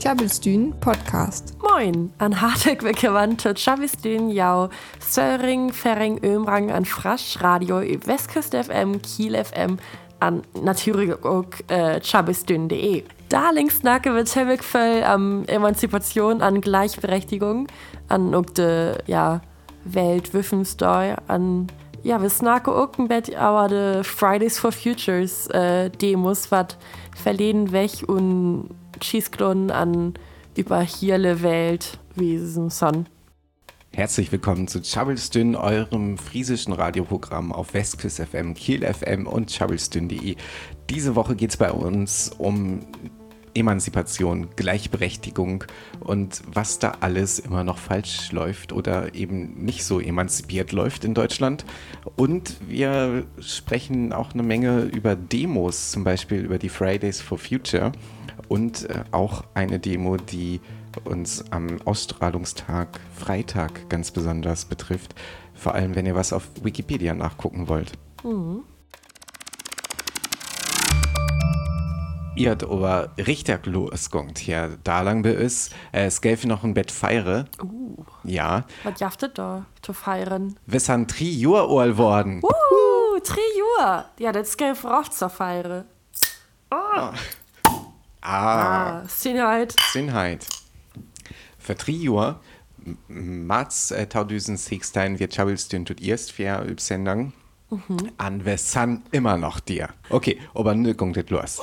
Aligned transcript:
Tjabelstün 0.00 0.74
Podcast. 0.80 1.54
Moin, 1.62 2.12
an 2.18 2.32
hartig 2.32 2.82
bekannte 2.82 3.54
Tjabelstün 3.54 4.28
jau 4.28 4.68
Söring, 5.00 5.72
Ferring, 5.72 6.24
Ömrang 6.24 6.72
an 6.72 6.84
Frasch 6.84 7.42
Radio 7.42 7.80
Westküste 7.80 8.64
FM, 8.64 9.00
Kiel 9.02 9.44
FM 9.44 9.78
an 10.20 10.42
natürlich 10.62 11.24
auch 11.24 11.44
äh, 11.68 12.00
tjabelstün.de. 12.00 13.04
Da 13.28 13.50
links 13.50 13.82
nacke 13.82 14.14
wird 14.14 14.28
Tevik 14.28 14.62
voll 14.62 15.02
am 15.04 15.44
Emanzipation, 15.46 16.42
an 16.42 16.60
Gleichberechtigung, 16.60 17.66
an 18.08 18.34
auch 18.34 18.46
de, 18.46 18.98
ja, 19.06 19.40
Welt, 19.84 20.30
an 21.28 21.66
ja, 22.04 22.20
wir 22.20 22.30
snacken 22.30 22.72
auch 22.72 22.98
ein 22.98 23.06
Bett, 23.08 23.34
aber 23.36 23.68
die 23.68 24.04
Fridays 24.04 24.58
for 24.58 24.72
Futures 24.72 25.46
äh, 25.48 25.88
Demos, 25.90 26.50
was 26.50 26.76
verleden 27.14 27.72
weg 27.72 28.04
und 28.06 28.70
schießt 29.00 29.40
an 29.40 30.14
über 30.56 30.80
hierle 30.80 31.42
Welt 31.42 31.98
wie 32.14 32.38
Son. 32.38 33.06
Herzlich 33.94 34.32
willkommen 34.32 34.68
zu 34.68 34.80
Chabelstün, 34.82 35.54
eurem 35.54 36.16
friesischen 36.16 36.72
Radioprogramm 36.72 37.52
auf 37.52 37.74
Westküst 37.74 38.22
FM, 38.22 38.54
Kiel 38.54 38.90
FM 38.90 39.26
und 39.26 39.50
chabelstün.de. 39.50 40.36
Diese 40.88 41.14
Woche 41.14 41.36
geht 41.36 41.50
es 41.50 41.56
bei 41.58 41.70
uns 41.70 42.30
um 42.38 42.80
Emanzipation, 43.54 44.48
Gleichberechtigung 44.56 45.64
und 46.00 46.42
was 46.52 46.78
da 46.78 46.96
alles 47.00 47.38
immer 47.38 47.64
noch 47.64 47.78
falsch 47.78 48.32
läuft 48.32 48.72
oder 48.72 49.14
eben 49.14 49.64
nicht 49.64 49.84
so 49.84 50.00
emanzipiert 50.00 50.72
läuft 50.72 51.04
in 51.04 51.14
Deutschland. 51.14 51.64
Und 52.16 52.56
wir 52.68 53.24
sprechen 53.40 54.12
auch 54.12 54.32
eine 54.32 54.42
Menge 54.42 54.82
über 54.82 55.16
Demos, 55.16 55.90
zum 55.90 56.04
Beispiel 56.04 56.40
über 56.44 56.58
die 56.58 56.68
Fridays 56.68 57.20
for 57.20 57.38
Future 57.38 57.92
und 58.48 58.88
äh, 58.88 59.04
auch 59.12 59.44
eine 59.54 59.78
Demo, 59.78 60.16
die 60.16 60.60
uns 61.04 61.44
am 61.50 61.80
Ausstrahlungstag 61.84 63.00
Freitag 63.14 63.88
ganz 63.88 64.10
besonders 64.10 64.64
betrifft. 64.64 65.14
Vor 65.54 65.74
allem, 65.74 65.94
wenn 65.94 66.06
ihr 66.06 66.14
was 66.14 66.32
auf 66.32 66.48
Wikipedia 66.62 67.14
nachgucken 67.14 67.68
wollt. 67.68 67.92
Mhm. 68.24 68.64
Ihr 72.34 72.50
habt 72.50 72.64
aber 72.64 73.10
richtig 73.18 73.66
losgegangen 73.66 74.34
hier. 74.36 74.78
Da 74.84 75.02
lang 75.02 75.22
bei 75.22 75.38
uns. 75.38 75.68
Äh, 75.92 76.06
es 76.06 76.22
gäbe 76.22 76.48
noch 76.48 76.64
ein 76.64 76.72
Bett 76.72 76.90
feiere. 76.90 77.44
Uh. 77.62 78.04
Ja. 78.24 78.64
Was 78.84 79.00
jaftet 79.00 79.36
da 79.36 79.66
zu 79.82 79.92
feiern? 79.92 80.58
Wir 80.64 80.80
sind 80.80 81.12
drei 81.12 81.26
Jahre 81.26 81.80
alt 81.80 81.98
worden. 81.98 82.40
Uh, 82.42 83.18
drei 83.22 83.80
Jahre. 83.80 84.06
Ja, 84.18 84.32
das 84.32 84.56
gäbe 84.56 84.78
auch 84.84 85.08
zu 85.08 85.28
feiern. 85.28 85.84
Oh. 86.70 86.76
Ah. 86.76 87.12
Ah, 88.22 89.02
Sinnheit. 89.08 89.74
Sinnheit. 89.92 90.46
Für 91.58 91.74
drei 91.74 91.92
Jahre, 91.92 92.40
März 93.08 93.90
äh, 93.90 94.08
2016, 94.08 95.18
wird 95.18 95.34
Chabelstün 95.34 95.84
tut 95.84 96.00
erst 96.00 96.32
für 96.32 96.64
Sendung. 96.78 97.34
Mhm. 97.68 98.12
An 98.16 98.44
wir 98.44 98.58
sind 98.58 99.02
immer 99.10 99.36
noch 99.36 99.60
dir. 99.60 99.90
Okay, 100.08 100.38
aber 100.54 100.74
nun 100.74 100.96
kommt 100.96 101.16
das 101.16 101.28
los. 101.30 101.60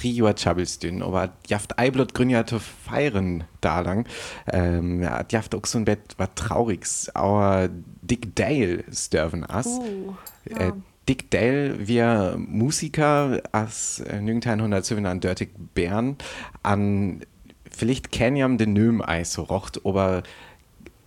Trio 0.00 0.32
Chabelstün, 0.32 1.02
aber 1.02 1.34
jaft 1.46 1.78
Eiblot 1.78 2.14
Grünja 2.14 2.46
zu 2.46 2.58
feiern 2.58 3.44
da 3.60 3.80
lang. 3.80 4.06
Ähm, 4.50 5.06
jaft 5.30 5.54
auch 5.54 5.66
so 5.66 5.78
ein 5.78 5.84
Bett 5.84 6.00
war 6.16 6.34
traurigs, 6.34 7.10
aber 7.14 7.68
Dick 8.00 8.34
Dale 8.34 8.84
störven 8.90 9.44
as. 9.44 9.66
Uh, 9.66 10.14
ja. 10.48 10.68
äh, 10.68 10.72
Dick 11.06 11.30
Dale, 11.30 11.86
wir 11.86 12.36
Musiker 12.38 13.42
aus 13.52 14.00
äh, 14.00 14.16
1907 14.16 15.04
an 15.04 15.20
Dirtig 15.20 15.50
Bern, 15.74 16.16
an 16.62 17.20
vielleicht 17.70 18.10
kennen 18.10 18.36
ja 18.36 18.48
den 18.48 18.72
Nöm 18.72 19.02
Eis 19.02 19.34
so 19.34 19.42
rocht, 19.42 19.84
aber 19.84 20.22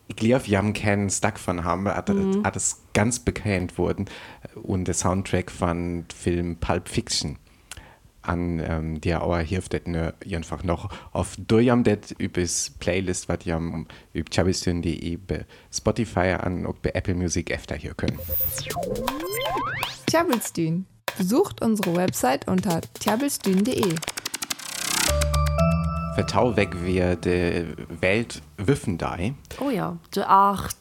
ich 0.08 0.18
glaube, 0.18 0.46
wir 0.46 0.58
haben 0.60 0.74
keinen 0.74 1.10
Stack 1.10 1.40
von 1.40 1.64
haben, 1.64 1.88
hat, 1.88 2.10
mhm. 2.10 2.44
hat 2.44 2.56
es 2.56 2.84
ganz 2.94 3.20
bekannt 3.20 3.80
worden 3.80 4.06
und 4.62 4.88
der 4.88 4.94
Soundtrack 4.94 5.50
von 5.50 6.06
Film 6.14 6.58
Pulp 6.58 6.90
Fiction 6.90 7.38
an 8.24 8.60
ähm, 8.60 9.02
der 9.02 9.22
auch 9.24 9.38
hilft 9.38 9.88
ne, 9.88 10.14
einfach 10.32 10.64
noch 10.64 10.90
auf 11.12 11.36
durcham 11.38 11.84
det 11.84 12.12
übers 12.18 12.72
Playlist 12.80 13.30
was 13.30 13.46
ihr 13.46 13.56
am 13.56 13.88
über 14.14 14.30
chabistin.de 14.34 15.18
bei 15.18 15.46
Spotify 15.72 16.36
an 16.40 16.66
und 16.66 16.82
bei 16.82 16.92
Apple 16.94 17.16
Music 17.16 17.52
öfter 17.52 17.76
hier 17.76 17.94
können. 17.94 18.18
Tjabelstün. 20.08 20.86
Besucht 21.18 21.62
unsere 21.62 21.96
Website 21.96 22.48
unter 22.48 22.82
tjabelstün.de. 23.00 23.96
Vertau 26.16 26.56
weg 26.56 26.76
wir 26.84 27.16
de 27.16 27.66
Welt 28.02 28.42
Wiffendei. 28.58 29.34
Oh 29.60 29.70
ja, 29.70 29.98
der 30.16 30.30
8. 30.30 30.76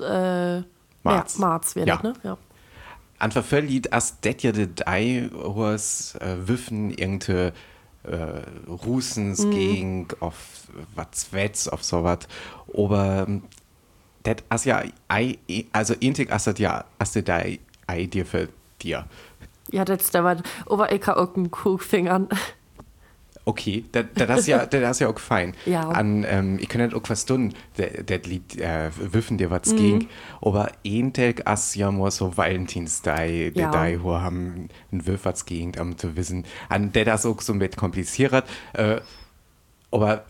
Äh, 0.00 0.62
März. 1.02 1.38
März 1.38 1.76
wird 1.76 1.86
Ja. 1.88 1.96
das, 1.96 2.02
ne? 2.02 2.12
Ja. 2.22 2.38
An 3.20 3.30
verfölliet 3.32 3.92
as 3.92 4.20
det 4.20 4.42
ja 4.42 4.52
de 4.52 4.66
Dei 4.66 5.30
hos 5.32 6.14
äh, 6.20 6.48
Wiffen 6.48 6.90
irgende 6.90 7.52
äh, 8.02 8.16
Rusens 8.68 9.44
Mhm. 9.44 9.50
gegen 9.50 10.08
auf 10.20 10.36
was 10.94 11.32
Wetz 11.32 11.68
auf 11.68 11.84
so 11.84 12.02
wat 12.02 12.28
aber 12.76 13.26
ähm, 13.28 13.42
det 14.24 14.42
as 14.48 14.64
ja 14.64 14.82
ei 15.08 15.38
also 15.72 15.94
intig 16.00 16.32
as 16.32 16.46
ja 16.58 16.84
as 16.98 17.12
de 17.12 17.22
Dei 17.22 17.60
ei 17.86 18.06
dir 18.06 18.26
für 18.26 18.48
dir 18.82 19.04
Ja, 19.72 19.84
das 19.84 20.02
ist 20.02 20.14
der 20.14 20.24
was. 20.24 20.38
Aber 20.66 20.90
ich 20.90 21.06
habe 21.06 21.20
auch 21.20 21.36
einen 21.36 21.50
Kuhfingern. 21.52 22.28
Okay 23.44 23.84
das 23.92 24.04
das 24.14 24.46
ja 24.46 24.66
das 24.66 24.98
ja 24.98 25.08
auch 25.08 25.18
fein. 25.18 25.54
Ja. 25.66 25.88
an 25.88 26.24
ähm, 26.28 26.58
ich 26.60 26.68
kann 26.68 26.82
nicht 26.82 26.94
auch 26.94 27.02
was 27.08 27.24
tun. 27.26 27.54
Der 27.76 28.18
Lied 28.18 28.58
äh, 28.60 28.90
Wiffen 28.98 29.38
dir 29.38 29.50
was 29.50 29.74
ging 29.74 30.08
aber 30.40 30.70
intig 30.82 31.46
as 31.46 31.74
ja 31.74 31.90
nur 31.90 32.10
so 32.10 32.36
Valentinsdei 32.36 33.52
der 33.54 33.62
Ja. 33.62 33.70
Dei 33.70 34.02
wo 34.02 34.14
haben 34.14 34.68
ein 34.92 35.06
Wiff 35.06 35.24
was 35.24 35.46
ging 35.46 35.78
um 35.80 35.96
zu 35.96 36.16
wissen. 36.16 36.44
An 36.68 36.92
der 36.92 37.04
das 37.04 37.26
auch 37.26 37.40
so 37.40 37.54
mit 37.54 37.76
kompliziert 37.76 38.44
äh, 38.74 39.00
aber 39.90 40.24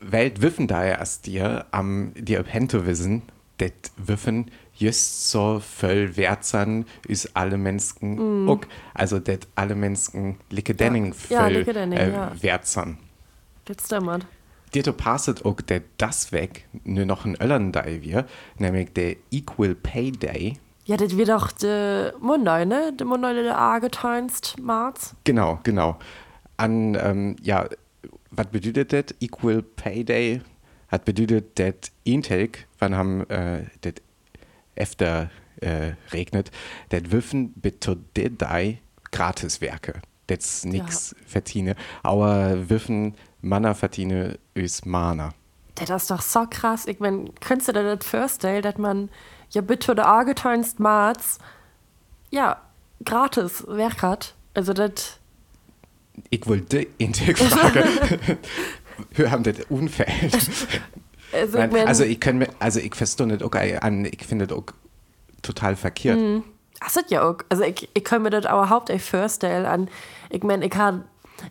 Welt 0.00 0.42
Wiffen 0.42 0.66
da 0.66 0.84
erst 0.84 1.26
dir 1.26 1.66
am 1.70 2.12
dir 2.14 2.42
Pento 2.42 2.86
wissen 2.86 3.22
det 3.60 3.92
Wiffen 3.96 4.50
just 4.76 5.30
so 5.30 5.60
voll 5.60 6.16
wert 6.16 6.44
sein 6.44 6.84
ist 7.06 7.36
alle 7.36 7.56
Menschen 7.56 8.48
auch 8.48 8.60
also 8.94 9.18
det 9.18 9.46
alle 9.54 9.74
Menschen 9.74 10.36
like 10.50 10.76
Denning 10.76 11.14
Ja, 11.28 11.42
voll 11.42 11.52
like 11.52 11.72
Denning, 11.72 11.98
äh, 11.98 12.12
ja. 12.12 12.32
wert 12.40 12.66
sein 12.66 12.98
Das 13.64 13.76
stimmt. 13.86 14.26
Dir 14.74 14.82
passet 14.92 15.44
auch 15.44 15.60
der 15.60 15.82
das 15.98 16.32
weg 16.32 16.66
nur 16.84 17.06
noch 17.06 17.24
ein 17.24 17.36
Öllern 17.40 17.72
da 17.72 17.84
wir 17.86 18.26
nämlich 18.58 18.92
der 18.92 19.16
Equal 19.30 19.74
Pay 19.74 20.12
Day 20.12 20.58
Ja, 20.86 20.96
das 20.96 21.16
wird 21.16 21.28
doch 21.28 21.50
der 21.52 22.14
Monday, 22.20 22.66
ne? 22.66 22.92
Der 22.92 23.06
Monday, 23.06 23.42
der 23.42 23.58
angetanzt, 23.58 24.56
März. 24.60 25.14
Genau, 25.24 25.58
genau. 25.62 25.96
An, 26.58 26.94
ähm, 27.00 27.36
ja, 27.42 27.66
was 28.30 28.48
bedeutet 28.48 28.92
das? 28.92 29.14
Equal 29.20 29.62
Pay 29.62 30.04
Day 30.04 30.42
hat 30.88 31.04
bedeutet, 31.04 31.58
dass 31.58 31.90
Intake, 32.04 32.60
wann 32.78 32.94
haben 32.94 33.28
äh, 33.30 33.64
das 33.80 33.94
öfter 34.76 35.30
äh, 35.60 35.92
regnet, 36.12 36.50
das 36.90 37.02
Wiffen 37.10 37.52
bitte 37.52 37.96
drei 38.14 38.80
Gratiswerke. 39.10 40.00
Das 40.26 40.64
nix 40.64 41.14
verdiene, 41.26 41.76
aber 42.02 42.70
Wiffen 42.70 43.14
Manna 43.42 43.74
verdiene 43.74 44.38
ist 44.54 44.86
Mana. 44.86 45.34
Das 45.74 45.90
ist 45.90 46.10
doch 46.10 46.22
so 46.22 46.46
krass. 46.48 46.86
Ich 46.86 47.00
mein, 47.00 47.30
könntest 47.40 47.68
du 47.68 47.72
das 47.72 48.06
vorstellen, 48.06 48.62
dass 48.62 48.78
man 48.78 49.10
ja 49.50 49.60
bitte 49.60 49.94
der 49.94 50.08
angetanzt, 50.08 50.80
März, 50.80 51.38
ja, 52.30 52.60
gratis 53.04 53.66
Werk 53.66 54.02
hat? 54.02 54.34
Also, 54.54 54.72
das. 54.72 55.18
Ich 56.30 56.46
wollte 56.46 56.86
Intake 56.98 57.36
fragen. 57.44 58.38
Wir 59.12 59.30
haben 59.30 59.42
das 59.42 59.60
Unfeld. 59.68 60.36
Also, 61.34 61.58
Nein, 61.58 61.86
also 61.86 62.04
ich 62.04 62.20
kann 62.20 62.38
mir, 62.38 62.48
also 62.58 62.80
ich 62.80 62.94
verstehe 62.94 63.26
nicht 63.26 63.42
okay, 63.42 63.78
an, 63.78 64.04
ich 64.04 64.24
finde 64.24 64.46
das 64.46 64.56
auch 64.56 64.66
total 65.42 65.76
verkehrt. 65.76 66.18
Mhm. 66.18 66.44
Ach, 66.80 66.92
das 66.92 67.04
ja 67.10 67.28
auch. 67.28 67.36
Also, 67.48 67.64
ich, 67.64 67.88
ich 67.94 68.04
kann 68.04 68.22
mir 68.22 68.30
das 68.30 68.46
aber 68.46 68.68
hauptsächlich 68.68 69.08
vorstellen. 69.08 69.66
An, 69.66 69.88
ich 70.30 70.42
meine, 70.42 70.66
ich 70.66 70.74
habe 70.74 71.04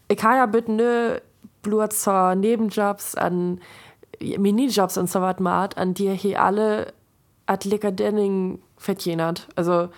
ich 0.07 0.23
ha 0.23 0.35
ja 0.35 0.45
bitte 0.45 0.71
ne 0.71 1.21
Blut 1.61 1.93
zur 1.93 2.35
Nebenjobs, 2.35 3.15
an 3.15 3.59
Minijobs 4.19 4.97
und 4.97 5.09
so 5.09 5.21
was 5.21 5.39
macht, 5.39 5.77
an 5.77 5.93
die 5.93 6.11
hier 6.11 6.41
alle 6.41 6.93
at 7.45 7.65
lecker 7.65 7.91
Denning 7.91 8.59
verdienert. 8.77 9.47
Also, 9.55 9.89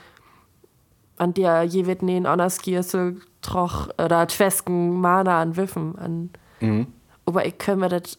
an 1.17 1.33
der 1.33 1.63
je 1.63 1.85
wird 1.85 2.03
anders 2.03 2.59
Giersel 2.59 3.21
troch 3.41 3.89
oder 3.97 4.27
Twesken 4.27 4.99
Mana 4.99 5.41
an 5.41 5.55
Wiffen 5.55 5.97
an. 5.97 6.29
Aber 7.25 7.45
ich 7.45 7.57
kann 7.57 7.79
mir 7.79 7.89
das 7.89 8.17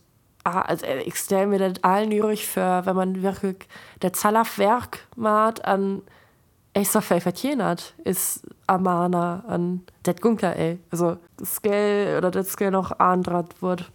also 0.52 0.86
äh, 0.86 1.02
ich 1.02 1.16
stelle 1.16 1.46
mir 1.46 1.58
das 1.58 1.82
allen 1.82 2.12
übrig 2.12 2.46
vor, 2.46 2.86
wenn 2.86 2.96
man 2.96 3.22
wirklich 3.22 3.56
der 4.02 4.12
Zalaf 4.12 4.58
Werk 4.58 5.00
macht 5.16 5.64
an 5.64 6.02
ich 6.76 6.90
so 6.90 7.00
viel 7.00 7.20
vertjänert, 7.20 7.94
ist 8.04 8.42
Amana 8.66 9.42
an 9.48 9.82
det 10.04 10.20
Gunkler, 10.20 10.56
ey. 10.56 10.78
Also, 10.90 11.16
das 11.38 11.62
Geld 11.62 12.18
oder 12.18 12.30
das 12.30 12.56
Geld 12.56 12.72
noch 12.72 12.98
andrat 12.98 13.62
wird. 13.62 13.90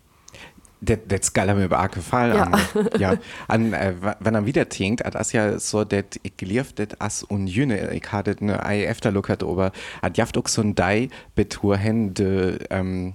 Det 0.84 1.24
skal 1.24 1.54
mir 1.54 1.80
auch 1.80 1.92
gefallen. 1.92 2.38
Ja. 2.38 2.44
An, 2.46 2.90
ja, 2.98 3.14
an, 3.48 3.74
äh, 3.74 3.94
wenn 4.20 4.34
er 4.34 4.48
wieder 4.48 4.66
denkt, 4.66 5.04
das 5.14 5.32
ja 5.32 5.60
so, 5.60 5.84
det, 5.84 6.20
ich 6.24 6.36
gelieft 6.38 6.80
det 6.80 7.00
as 7.00 7.24
un 7.24 7.46
jüne, 7.46 7.94
ich 7.94 8.12
hatte 8.12 8.36
ne 8.44 8.66
ei 8.66 8.86
efter 8.86 9.12
luckert 9.12 9.44
ober, 9.44 9.72
hat 10.02 10.18
jaft 10.18 10.40
auch 10.40 10.48
so 10.48 10.64
ein 10.64 10.74
Dei 10.74 11.10
betur 11.36 11.78
hen 11.78 12.16
de, 12.16 12.58
ähm, 12.72 13.14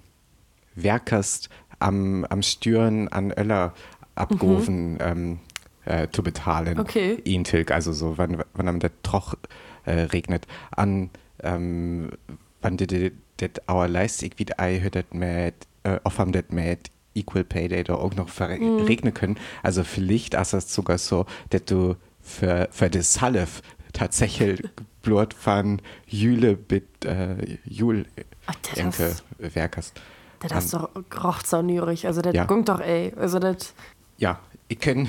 Werkast 0.77 1.49
am, 1.79 2.25
am 2.25 2.43
Stüren 2.43 3.09
an 3.09 3.33
Öller 3.33 3.75
abgerufen, 4.15 4.99
ähm, 5.01 5.39
äh, 5.85 6.09
zu 6.11 6.23
bezahlen. 6.23 6.79
Okay. 6.81 7.21
Ihn 7.25 7.45
tilg, 7.45 7.71
also 7.71 7.93
so, 7.93 8.19
wann, 8.19 8.43
wann 8.55 8.69
am 8.69 8.81
der 8.81 8.91
Troch 9.03 9.35
äh, 9.85 9.93
regnet. 9.93 10.47
An, 10.71 11.11
ähm, 11.43 12.11
wann 12.63 12.77
det, 12.77 13.13
our 13.71 13.87
leist 13.89 14.23
ich 14.23 14.39
wieder 14.39 14.59
ei 14.59 14.81
hört 14.81 14.95
det 14.95 15.13
mit, 15.15 15.55
äh, 15.85 15.99
off 16.05 16.19
am 16.19 16.33
det 16.33 16.53
mit 16.53 16.91
Equal 17.15 17.45
Pay 17.45 17.69
Day 17.69 17.85
da 17.85 17.95
auch 17.95 18.15
noch 18.15 18.29
verregnen 18.29 19.15
können. 19.15 19.37
Also 19.63 19.85
vielleicht 19.85 20.35
ist 20.35 20.53
das 20.53 20.73
sogar 20.75 20.99
so, 20.99 21.25
dass 21.51 21.65
du 21.65 21.97
für, 22.21 22.69
für 22.71 22.91
das 22.91 23.15
Salif 23.15 23.63
tatsächlich 23.93 24.63
Blut 25.03 25.33
von 25.35 25.81
Jule 26.07 26.59
mit 26.69 27.05
äh, 27.05 27.59
Jul 27.65 28.07
Enke 28.75 29.15
ist- 29.77 29.93
Das 30.49 30.65
ist 30.67 30.75
doch 30.75 30.89
rocht 31.23 31.47
so 31.47 31.63
nürig. 31.63 32.07
Also, 32.07 32.23
das 32.23 32.35
Ja. 32.35 32.45
gunkt 32.45 32.69
doch, 32.69 32.81
ey. 32.81 33.13
Also, 33.19 33.39
das. 33.39 33.75
Ja, 34.19 34.39
ich 34.69 34.79
kenn, 34.81 35.09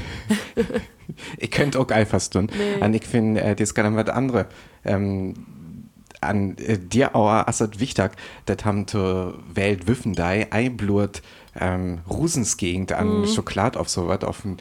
ich 1.37 1.51
könnt 1.51 1.75
auch 1.77 1.87
einfach 1.89 2.21
tun. 2.27 2.49
Nee. 2.57 2.83
Und 2.83 2.93
ich 2.93 3.05
finde, 3.05 3.41
äh, 3.41 3.55
das 3.55 3.73
kann 3.73 3.95
was 3.95 4.07
andere. 4.09 4.47
Ähm, 4.85 5.33
an 6.21 6.57
äh, 6.57 6.77
dir 6.79 7.15
auch 7.15 7.47
ist 7.47 7.61
es 7.61 7.79
wichtig, 7.79 8.11
dass 8.45 8.65
haben 8.65 8.87
zur 8.87 9.35
Welt 9.53 9.87
Wiffendei 9.87 10.47
einblut 10.51 11.21
ähm, 11.59 11.99
Rusensgegend 12.09 12.91
an 12.91 13.21
Mhm. 13.21 13.27
Schokolade 13.27 13.79
auf 13.79 13.89
sowas, 13.89 14.23
auf 14.23 14.41
den 14.41 14.57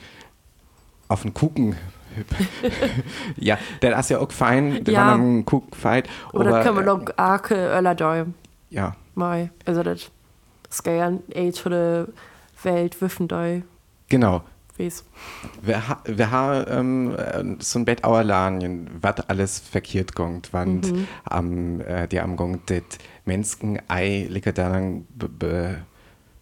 auf 1.09 1.23
den 1.23 1.33
Kuchen. 1.35 1.77
ja, 3.37 3.59
der 3.83 3.99
ist 3.99 4.11
ja 4.11 4.19
auch 4.19 4.33
fein, 4.33 4.83
der 4.85 4.95
Ja. 4.95 5.05
man 5.05 5.21
am 5.21 5.45
Kuchen 5.45 5.73
feit. 5.73 6.09
Oder 6.33 6.49
aber, 6.49 6.63
können 6.63 6.77
wir 6.77 6.83
äh, 6.83 6.87
noch 6.87 7.05
Arke 7.17 7.55
Öller 7.55 7.95
däum. 7.95 8.35
Ja, 8.71 8.97
Mai. 9.15 9.51
Also, 9.65 9.83
das. 9.83 10.11
Das 10.69 10.83
geht 10.83 10.99
ja 10.99 11.13
ey 11.31 11.53
zu 11.53 11.69
der 11.69 12.09
Welt 12.63 13.01
wiffen 13.01 13.29
däu. 13.29 13.61
genau. 14.09 14.43
Wie's. 14.79 15.05
Wir, 15.63 15.89
ha, 15.89 16.03
wir 16.05 16.31
haben 16.31 16.67
ähm, 16.69 17.17
äh, 17.17 17.63
so 17.63 17.79
ein 17.79 17.87
Bett 17.87 18.05
Auerlanien, 18.05 18.91
was 19.01 19.21
alles 19.29 19.59
verkehrt 19.59 20.15
gongt, 20.15 20.53
wann 20.53 21.07
am, 21.25 21.81
äh, 21.81 22.07
die 22.07 22.21
am 22.21 22.37
Gong 22.37 22.61
det 22.69 22.99
Menschen 23.25 23.79
ei 23.89 24.27
licker 24.29 24.53
dann 24.53 25.07
be, 25.15 25.29
be, 25.29 25.79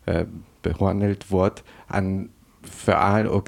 äh, 0.06 0.25
behandelt 0.62 1.31
wird, 1.31 1.62
an 1.87 2.31
für 2.62 2.99
all 2.99 3.29
auch 3.29 3.44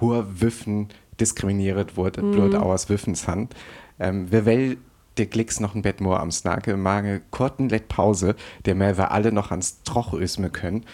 hohe 0.00 0.40
Wiffen 0.40 0.88
diskriminiert 1.20 1.96
wurde, 1.96 2.22
bloß 2.22 2.54
aus 2.56 2.88
Wiffens 2.88 3.28
Hand. 3.28 3.54
Ähm, 3.98 4.30
wir 4.32 4.46
will 4.46 4.78
der 5.18 5.26
Glicks 5.26 5.60
noch 5.60 5.74
ein 5.74 5.82
Bett 5.82 6.00
more 6.00 6.20
am 6.20 6.30
Snake, 6.30 6.76
mage 6.76 7.22
kurzen 7.30 7.68
Let 7.68 7.88
Pause, 7.88 8.36
der 8.64 8.74
mehr 8.74 8.98
wir 8.98 9.10
alle 9.10 9.32
noch 9.32 9.50
ans 9.50 9.82
Troch 9.82 10.12
ösme 10.12 10.50
können, 10.50 10.84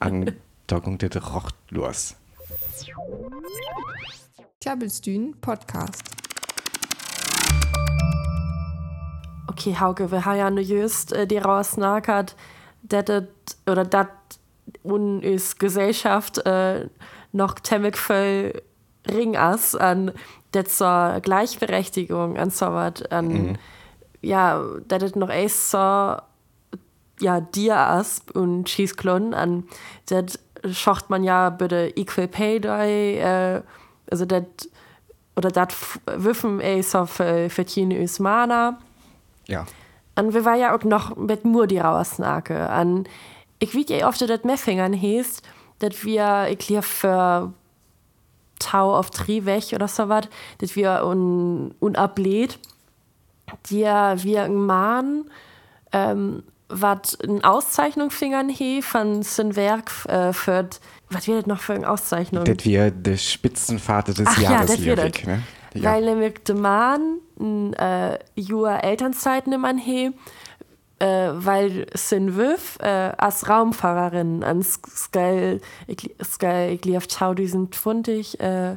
an 0.00 0.34
gongt 0.66 1.02
der 1.02 1.24
Rocht 1.24 1.54
los. 1.70 2.16
Tjabelstün 4.60 5.34
Podcast. 5.40 6.02
Okay, 9.46 9.76
Hauke, 9.78 10.10
wir 10.10 10.24
haben 10.24 10.38
ja 10.38 10.50
nur 10.50 10.64
just 10.64 11.12
äh, 11.12 11.26
die 11.26 11.38
rausnakert, 11.38 12.34
dass 12.82 13.04
das 13.04 13.24
oder 13.66 13.84
dat 13.84 14.08
un 14.82 15.22
is 15.22 15.58
Gesellschaft 15.58 16.38
äh, 16.46 16.88
noch 17.32 17.54
temmig 17.60 17.96
voll 17.96 18.62
ring 19.06 19.36
as 19.36 19.74
an 19.74 20.12
dat 20.50 20.68
zur 20.68 21.20
Gleichberechtigung 21.20 22.38
an 22.38 22.50
so 22.50 22.66
wat 22.66 23.12
an 23.12 23.58
ja, 24.20 24.62
dat 24.86 25.02
het 25.02 25.16
noch 25.16 25.28
eis 25.28 25.70
so 25.70 26.16
ja 27.20 27.40
dir 27.40 27.76
as 27.76 28.22
und 28.34 28.68
schießklon 28.68 29.34
an 29.34 29.64
dat 30.06 30.38
schocht 30.70 31.10
man 31.10 31.24
ja 31.24 31.50
bitte 31.50 31.92
equal 31.96 32.28
pay 32.28 32.60
day 32.60 33.18
äh, 33.18 33.62
also 34.10 34.24
dat 34.24 34.68
oder 35.36 35.50
dat 35.50 35.74
wiffen 36.06 36.60
eis 36.60 36.94
auf 36.94 37.20
äh, 37.20 37.48
verdiene 37.48 37.98
is 37.98 38.18
mana 38.18 38.78
Ja. 39.46 39.66
Und 40.16 40.34
wir 40.34 40.44
war 40.44 40.56
ja 40.56 40.74
auch 40.74 40.84
noch 40.84 41.16
mit 41.16 41.44
Mur 41.44 41.66
die 41.66 41.78
Rauersnake. 41.78 42.68
An 42.68 43.04
ich 43.58 43.74
wie 43.74 43.84
ja 43.86 44.08
oft 44.08 44.20
dat 44.20 44.44
Meffingern 44.44 44.92
heest, 44.92 45.42
dat 45.78 46.04
wir, 46.04 46.48
ich 46.48 46.84
für 46.84 47.52
Tau 48.58 48.96
auf 48.96 49.10
Tri 49.10 49.44
weg 49.46 49.72
oder 49.74 49.88
so 49.88 50.08
was, 50.08 50.28
dat 50.58 50.76
wir 50.76 51.04
un, 51.04 51.74
unablädt, 51.80 52.58
dir 53.70 54.16
wir 54.18 54.44
ein 54.44 54.56
Mann, 54.56 55.24
ähm, 55.92 56.42
wat 56.68 57.18
eine 57.22 57.44
Auszeichnung 57.44 58.10
fingern 58.10 58.48
he 58.48 58.82
von 58.82 59.22
sein 59.22 59.54
Werk 59.56 59.90
äh, 60.06 60.32
für, 60.32 60.68
was 61.10 61.26
wird 61.28 61.40
das 61.42 61.46
noch 61.46 61.60
für 61.60 61.74
eine 61.74 61.88
Auszeichnung? 61.88 62.44
Das 62.44 62.64
wir 62.64 62.90
der 62.90 63.16
Spitzenvater 63.16 64.14
des 64.14 64.26
Ach 64.26 64.38
ja, 64.38 64.52
Jahres, 64.52 64.70
das 64.70 64.84
wird 64.84 64.98
Lyrik, 64.98 65.14
das. 65.18 65.26
ne? 65.26 65.42
Ja. 65.74 65.92
Weil 65.92 66.04
nämlich 66.04 66.34
der 66.46 66.54
Mann 66.54 67.18
äh, 67.76 68.18
Jahr 68.36 68.84
Elternzeit 68.84 69.46
nimmt 69.46 69.62
man 69.62 69.76
he, 69.76 70.12
äh, 71.04 71.32
weil 71.34 71.86
sin 71.92 72.34
Wöf 72.36 72.78
äh, 72.80 73.12
als 73.18 73.48
Raumfahrerin 73.48 74.42
an 74.42 74.62
Skal, 74.62 75.60
ich, 75.86 76.14
Skal, 76.22 76.70
ich 76.70 76.84
lief 76.84 77.06
2020 77.08 78.40
äh, 78.40 78.76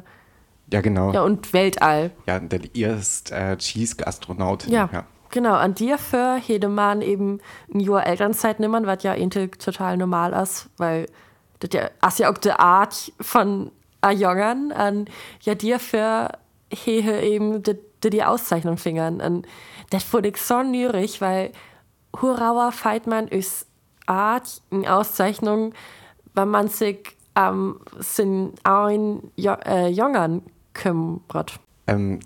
ja, 0.70 0.80
genau. 0.82 1.08
ja, 1.08 1.14
Ja, 1.14 1.22
und 1.22 1.54
Weltall. 1.54 2.10
der 2.26 2.74
erste 2.74 3.34
äh, 3.34 3.56
Cheese-Astronautin. 3.56 4.70
Ja, 4.70 5.06
genau. 5.30 5.54
An 5.54 5.74
dir 5.74 5.96
für 5.96 6.38
jede 6.46 6.68
Mann 6.68 7.00
eben 7.00 7.40
ein 7.72 7.80
Jahr 7.80 8.06
Elternzeit 8.06 8.60
nimmt, 8.60 8.86
was 8.86 9.02
ja 9.02 9.12
eigentlich 9.12 9.52
total 9.52 9.96
normal 9.96 10.34
ist, 10.34 10.68
weil 10.76 11.06
das 11.60 11.70
ja, 11.72 11.88
ist 12.06 12.18
ja 12.18 12.30
auch 12.30 12.36
die 12.36 12.52
Art 12.52 13.10
von 13.20 13.70
Jongern 14.06 14.70
an 14.72 15.06
ja 15.40 15.54
dir 15.54 15.80
für 15.80 16.30
hehe 16.70 17.22
eben 17.22 17.62
die, 17.62 17.78
die, 18.04 18.10
die 18.10 18.22
Auszeichnung 18.22 18.76
fingern. 18.76 19.22
Und 19.22 19.46
das 19.88 20.12
wurde 20.12 20.28
ich 20.28 20.36
so 20.36 20.62
nürig, 20.62 21.22
weil 21.22 21.52
Hurauer 22.20 22.72
feit 22.72 23.06
man 23.06 23.28
ist 23.28 23.66
Art 24.06 24.62
eine 24.70 24.92
Auszeichnung, 24.92 25.74
weil 26.34 26.46
man 26.46 26.68
sich 26.68 27.16
ähm, 27.36 27.80
sind 27.98 28.54
ein 28.64 29.30
jo 29.36 29.52
äh, 29.64 29.88
Jongern 29.88 30.42
kümmert. 30.74 31.60
Ähm, 31.86 32.20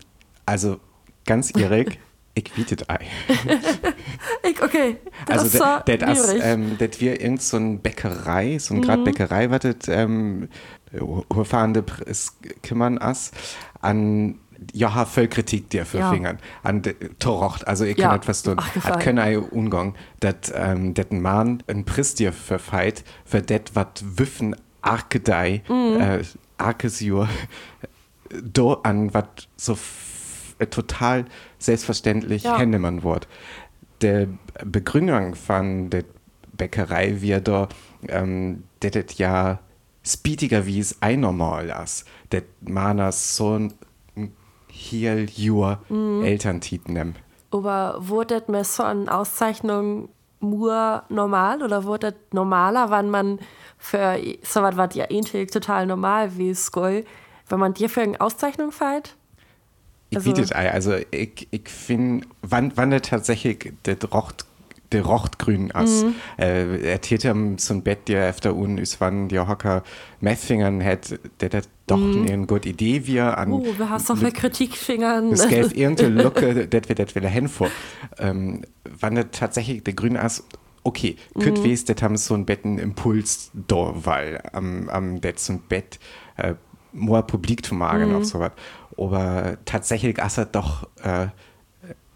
also, 0.46 0.78
ganz 1.26 1.52
ehrlich, 1.58 1.98
ich 2.34 2.52
bietet 2.52 2.88
Ei. 2.88 3.00
Ich, 4.44 4.60
okay, 4.62 4.96
das 5.26 5.38
Also, 5.38 5.58
das 5.58 5.98
das, 5.98 6.26
nürig. 6.28 6.42
ähm, 6.44 6.76
das 6.78 7.00
wir 7.00 7.20
irgend 7.20 7.42
so 7.42 7.56
ein 7.56 7.80
Bäckerei, 7.80 8.58
so 8.58 8.74
ein 8.74 8.78
Mhm. 8.78 8.82
grad 8.82 9.04
Bäckerei, 9.04 9.50
was 9.50 9.60
das, 9.60 9.88
ähm, 9.88 10.48
Urfahrende 11.00 11.84
ist, 12.06 12.34
kümmern 12.62 12.98
as, 12.98 13.30
an, 13.80 14.38
ja, 14.72 15.04
voll 15.04 15.28
Kritik 15.28 15.70
dir 15.70 15.84
für 15.86 15.98
Ja. 15.98 16.10
Fingern. 16.12 16.38
An 16.62 16.82
Torocht, 17.18 17.66
also 17.66 17.84
ihr 17.84 17.94
könnt 17.94 18.14
etwas 18.14 18.42
tun. 18.42 18.58
Hat 18.58 19.00
können 19.00 19.18
ei 19.18 19.38
Ungang, 19.38 19.94
dat, 20.20 20.52
ähm, 20.54 20.94
dat 20.94 21.10
ein 21.12 21.20
Mann 21.22 21.62
ein 21.66 21.84
Priss 21.84 22.14
dir 22.14 22.32
verfeit, 22.32 23.04
für 23.24 23.42
det, 23.42 23.74
wat 23.74 24.02
Wiffen 24.16 24.56
Arkedei, 24.82 25.62
Mhm. 25.68 26.00
äh, 26.00 26.22
Arkesjur, 26.58 27.28
do 28.42 28.74
an, 28.82 29.12
wat 29.14 29.48
so 29.56 29.76
äh, 30.58 30.66
total 30.66 31.24
selbstverständlich 31.58 32.44
Ja. 32.44 32.64
man 32.66 33.02
Wort. 33.02 33.28
Der 34.00 34.26
Begründung 34.64 35.34
von 35.34 35.90
der 35.90 36.04
Bäckerei 36.52 37.20
wird 37.20 37.48
da, 37.48 37.68
ähm, 38.08 38.64
der 38.82 38.90
das 38.90 39.18
ja 39.18 39.60
speediger 40.04 40.66
wie 40.66 40.80
es 40.80 41.00
ein 41.00 41.20
normal 41.20 41.72
ist. 41.84 42.04
Der 42.32 42.42
Mana 42.60 43.12
so 43.12 43.58
ein 43.58 43.72
heel 44.72 45.26
jur 45.30 45.78
Mhm. 45.88 46.24
Elterntitel. 46.24 47.12
Aber 47.50 47.96
wurde 48.00 48.42
mir 48.48 48.64
so 48.64 48.82
eine 48.82 49.12
Auszeichnung 49.12 50.08
nur 50.40 51.04
normal 51.08 51.62
oder 51.62 51.84
wurde 51.84 52.14
normaler, 52.32 52.90
wenn 52.90 53.10
man 53.10 53.38
für 53.78 54.18
so 54.42 54.62
was, 54.62 54.76
was 54.76 54.94
ja 54.94 55.04
eigentlich 55.10 55.50
total 55.50 55.86
normal 55.86 56.36
wie 56.36 56.54
Skoll, 56.54 57.04
wenn 57.48 57.60
man 57.60 57.74
dir 57.74 57.88
für 57.88 58.00
eine 58.02 58.20
Auszeichnung 58.20 58.72
feiert? 58.72 59.16
Ich 60.10 60.16
Also- 60.16 60.30
also, 60.30 60.54
also 60.54 60.94
ich, 61.10 61.46
ich 61.50 61.68
finde, 61.68 62.26
wann, 62.42 62.72
wann 62.74 62.90
der 62.90 63.02
tatsächlich 63.02 63.72
der 63.84 63.96
Rocht 65.00 65.40
de 65.40 65.46
rochtgrün 65.48 65.72
as. 65.72 66.04
Mm. 66.04 66.14
Äh, 66.38 66.92
er 66.92 67.00
täte 67.00 67.34
so 67.56 67.74
ein 67.74 67.82
Bett, 67.82 68.08
der 68.08 68.28
öfter 68.28 68.54
un 68.54 68.78
ist, 68.78 69.00
wann 69.00 69.28
die 69.28 69.38
Hocker 69.38 69.82
Messfingern 70.20 70.82
hat, 70.84 71.18
der 71.40 71.48
das 71.48 71.68
doch 71.86 71.98
mm. 71.98 72.26
eine 72.28 72.46
gute 72.46 72.68
Idee 72.68 73.06
wir 73.06 73.38
an. 73.38 73.52
Oh, 73.52 73.64
wir 73.76 73.90
hast 73.90 74.10
doch 74.10 74.18
Kritikfingern. 74.20 75.32
Es 75.32 75.48
gäbe 75.48 75.74
irgendeine 75.74 76.08
Lücke, 76.22 76.66
das 76.66 76.88
wir 76.88 76.96
das 76.96 77.14
wieder 77.14 77.28
hin 77.28 77.48
vor. 77.48 77.70
Ähm, 78.18 78.62
wann 78.84 79.14
das 79.14 79.26
tatsächlich 79.32 79.82
der 79.82 79.94
grün 79.94 80.16
as 80.16 80.44
okay, 80.84 81.16
könnt 81.38 81.60
mm. 81.60 81.64
wes, 81.64 81.84
das 81.84 82.02
haben 82.02 82.16
so 82.16 82.34
ein 82.34 82.44
Betten 82.44 82.78
Impuls 82.78 83.50
da, 83.54 83.92
weil 83.94 84.40
am, 84.52 84.88
am 84.88 85.20
det 85.20 85.38
so 85.38 85.54
ein 85.54 85.62
Bett 85.68 85.98
äh, 86.36 86.54
more 86.92 87.22
publik 87.22 87.64
zu 87.64 87.74
machen 87.74 88.12
mm. 88.12 88.16
auf 88.16 88.24
sowas. 88.24 88.52
Aber 88.96 89.56
tatsächlich 89.64 90.18
ist 90.18 90.38
er 90.38 90.46
doch 90.46 90.88
äh, 91.02 91.28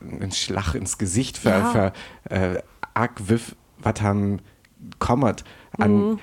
ein 0.00 0.33
Schlag 0.33 0.75
ins 0.75 0.99
Gesicht 0.99 1.38
für, 1.38 1.50
ja. 1.50 1.71
für 1.71 1.93
äh, 2.31 2.62
arg 2.95 3.21
was 3.79 4.00
haben 4.00 4.41
kommt 4.99 5.45
an 5.79 6.12
mm. 6.12 6.19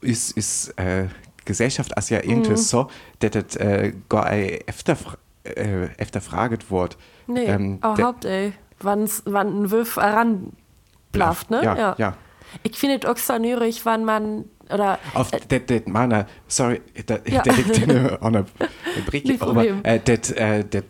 ist, 0.00 0.36
ist 0.36 0.78
äh, 0.78 1.08
Gesellschaft 1.44 1.96
als 1.96 2.10
ja 2.10 2.22
irgendwie 2.22 2.52
mm. 2.52 2.56
so, 2.56 2.88
dass 3.20 3.30
das 3.30 3.56
äh, 3.56 3.92
gar 4.08 4.30
öfter, 4.66 4.96
äh, 5.44 5.88
öfter 5.98 6.20
fraget 6.20 6.70
wird. 6.70 6.96
Nee, 7.26 7.44
ähm, 7.44 7.76
überhaupt, 7.78 8.24
ey. 8.24 8.52
Wann 8.80 9.08
ein 9.24 9.70
Wiff 9.70 9.96
heran 9.96 10.52
blaft, 11.12 11.50
ne? 11.50 11.64
Ja, 11.64 11.76
ja. 11.76 11.94
ja. 11.98 12.16
Ich 12.62 12.78
finde 12.78 12.98
es 12.98 13.06
auch 13.06 13.16
so 13.16 13.38
nürig, 13.38 13.84
wenn 13.86 14.04
man 14.04 14.44
oder 14.72 14.98
auf 15.14 15.32
äh, 15.32 15.40
det, 15.48 15.70
det 15.70 15.88
meiner 15.88 16.26
sorry 16.48 16.80
det, 16.94 17.22
ja. 17.28 17.42
det 17.44 17.56
liegt 17.56 18.22
an 18.22 18.32
der 18.32 18.46
Brick 19.06 19.42
aber 19.42 19.64
äh, 19.84 20.00
det, 20.00 20.36
äh, 20.36 20.64
det 20.64 20.84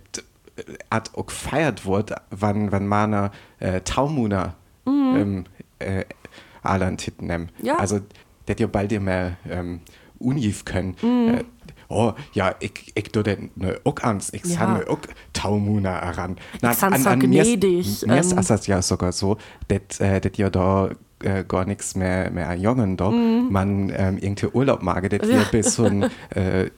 hat 0.91 1.15
auch 1.15 1.27
gefeiert 1.27 1.85
wurde 1.85 2.17
wann 2.31 2.73
wann 2.73 2.87
meiner 2.87 3.31
äh, 3.59 3.81
Taumuna 3.81 4.55
mhm. 4.85 5.17
ähm, 5.17 5.45
äh, 5.79 6.05
Alan 6.63 6.97
nehmen 7.21 7.51
ja. 7.63 7.77
also 7.77 8.01
det 8.49 8.61
ja 8.61 8.67
bald 8.67 8.93
immer 8.93 9.33
ähm, 9.49 9.81
unif 10.19 10.65
können 10.65 10.97
mhm. 11.03 11.35
äh, 11.35 11.45
oh 11.89 12.13
ja 12.33 12.55
ich 12.61 12.93
ich 12.95 13.13
do 13.13 13.23
den 13.23 13.51
ne 13.55 13.79
auch 13.85 14.03
ans 14.03 14.33
ich 14.33 14.45
ja. 14.45 14.59
sag 14.59 14.89
auch 14.89 14.99
Taumuna 15.33 16.01
heran 16.01 16.37
na 16.63 16.71
an, 16.71 16.93
an, 16.95 17.07
an 17.07 17.19
mir 17.19 17.43
ist, 17.43 18.07
mir 18.07 18.21
ist 18.21 18.33
ähm. 18.33 18.59
ja 18.65 18.83
sogar 18.83 19.13
so 19.13 19.37
det 19.69 20.01
äh, 20.01 20.21
ja 20.37 20.51
da 20.51 20.91
äh, 21.23 21.45
gar 21.45 21.65
nichts 21.65 21.95
mehr 21.95 22.31
mehr 22.31 22.55
jungen 22.55 22.97
da 22.97 23.11
mm. 23.11 23.51
man 23.51 23.93
ähm, 23.95 24.19
irgendwie 24.19 24.49
Urlaub 24.53 24.83
mag 24.83 25.09
das 25.09 25.29
ja. 25.29 25.45
bis 25.51 25.75
so 25.75 25.85
ein 25.85 26.03
äh, 26.31 26.71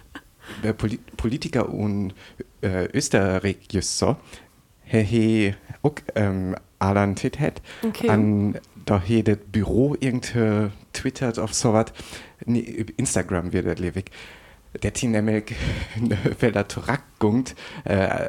Politiker 1.17 1.69
und 1.69 2.15
äh, 2.63 2.87
Österreich 2.93 3.69
so 3.81 4.17
he 4.85 5.55
auch 5.83 5.95
ähm, 6.15 6.57
Alan 6.79 7.17
Tit 7.17 7.39
hat 7.41 7.63
okay. 7.83 8.09
an 8.09 8.59
da 8.85 9.01
he 9.01 9.23
das 9.23 9.39
Büro 9.51 9.97
irgendwie 10.01 10.71
twittert 10.93 11.39
auf 11.39 11.55
sowas 11.55 11.87
nee, 12.47 12.87
Instagram 12.97 13.53
wird 13.53 13.67
das 13.67 13.79
lewig 13.79 14.11
der 14.83 14.93
Team 14.93 15.13
nämlich 15.13 15.55
weil 16.41 16.53
der 16.53 16.69
Torakungt 16.69 17.55
äh, 17.85 18.29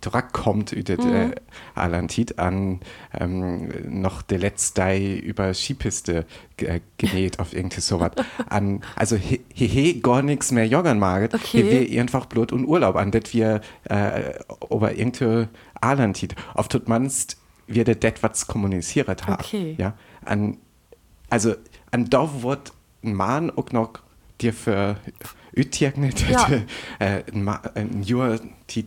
Torak 0.00 0.32
kommt 0.32 0.72
über 0.72 1.02
mhm. 1.02 1.32
äh, 1.32 1.34
Alantit 1.74 2.38
an 2.38 2.80
ähm, 3.18 4.00
noch 4.00 4.22
der 4.22 4.38
letzte 4.38 4.96
über 4.96 5.54
Skipiste 5.54 6.26
äh, 6.58 6.80
genäht 6.96 7.40
auf 7.40 7.52
irgendwie 7.52 7.80
sowas 7.80 8.12
an 8.48 8.82
also 8.96 9.16
hehe 9.16 9.40
he, 9.52 9.66
he, 9.66 10.00
gar 10.00 10.22
nichts 10.22 10.52
mehr 10.52 10.66
joggen 10.66 10.98
mag 10.98 11.34
okay. 11.34 11.88
wir 11.90 12.00
einfach 12.00 12.26
Blut 12.26 12.52
und 12.52 12.64
Urlaub 12.64 12.96
an 12.96 13.10
das 13.10 13.32
wir 13.32 13.60
äh, 13.84 14.34
aber 14.70 14.96
irgendwie 14.96 15.48
Alantit 15.80 16.34
auf 16.54 16.68
tut 16.68 16.88
manst 16.88 17.36
wir 17.66 17.84
der 17.84 17.96
det 17.96 18.22
was 18.22 18.46
kommuniziert 18.46 19.26
haben 19.26 19.42
okay. 19.44 19.74
ja 19.78 19.94
an 20.24 20.58
also 21.30 21.54
an 21.90 22.08
da 22.08 22.42
wird 22.42 22.72
ein 23.02 23.14
Mann 23.14 23.50
auch 23.50 23.70
noch 23.72 24.00
dir 24.40 24.52
für 24.52 24.96
utjegnet 25.58 26.28
ja. 26.28 26.46
äh, 26.98 27.22
ein 27.74 28.02
Jahr 28.02 28.38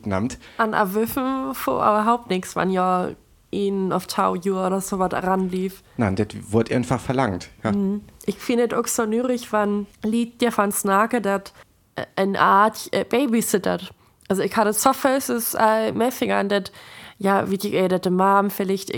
nammt. 0.05 0.37
An 0.57 0.73
erwürfen 0.73 1.53
vor 1.53 1.77
überhaupt 1.77 2.29
nichts, 2.29 2.55
wann 2.55 2.69
ja 2.69 3.09
ihn 3.51 3.91
auf 3.91 4.07
Tau 4.07 4.35
Jahr 4.35 4.67
oder 4.67 4.81
so 4.81 4.97
was 4.97 5.11
ranlief. 5.11 5.83
Nein, 5.97 6.15
das 6.15 6.27
wurde 6.49 6.73
einfach 6.75 6.99
verlangt. 6.99 7.49
Ja. 7.63 7.71
Mhm. 7.71 8.01
Ich 8.25 8.37
finde 8.37 8.67
es 8.67 8.73
auch 8.73 8.87
so 8.87 9.05
nürig, 9.05 9.51
wenn 9.51 9.87
Lied 10.03 10.41
dir 10.41 10.51
von 10.51 10.71
Snake, 10.71 11.21
dat 11.21 11.53
äh, 11.95 12.05
eine 12.15 12.39
Art 12.39 12.87
äh, 12.91 13.03
babysittert. 13.03 13.93
Also 14.29 14.43
ich 14.43 14.55
hatte 14.55 14.71
so 14.73 14.93
fest, 14.93 15.57
äh, 15.59 15.91
Meffinger 15.91 16.37
an 16.37 16.49
dat, 16.49 16.71
ja, 17.17 17.49
wie 17.49 17.57
die, 17.57 17.75
äh, 17.75 18.09
Mom 18.09 18.49
vielleicht 18.49 18.93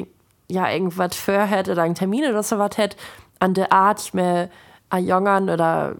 ja, 0.49 0.69
irgendwas 0.69 1.15
für 1.15 1.43
hätte 1.45 1.71
oder 1.71 1.81
einen 1.83 1.95
Termin 1.95 2.25
oder 2.25 2.43
so 2.43 2.59
was 2.59 2.77
hätte, 2.77 2.97
an 3.39 3.55
der 3.55 3.73
Art 3.73 4.13
mehr 4.13 4.49
ein 4.89 5.07
Jungen 5.07 5.49
oder 5.49 5.95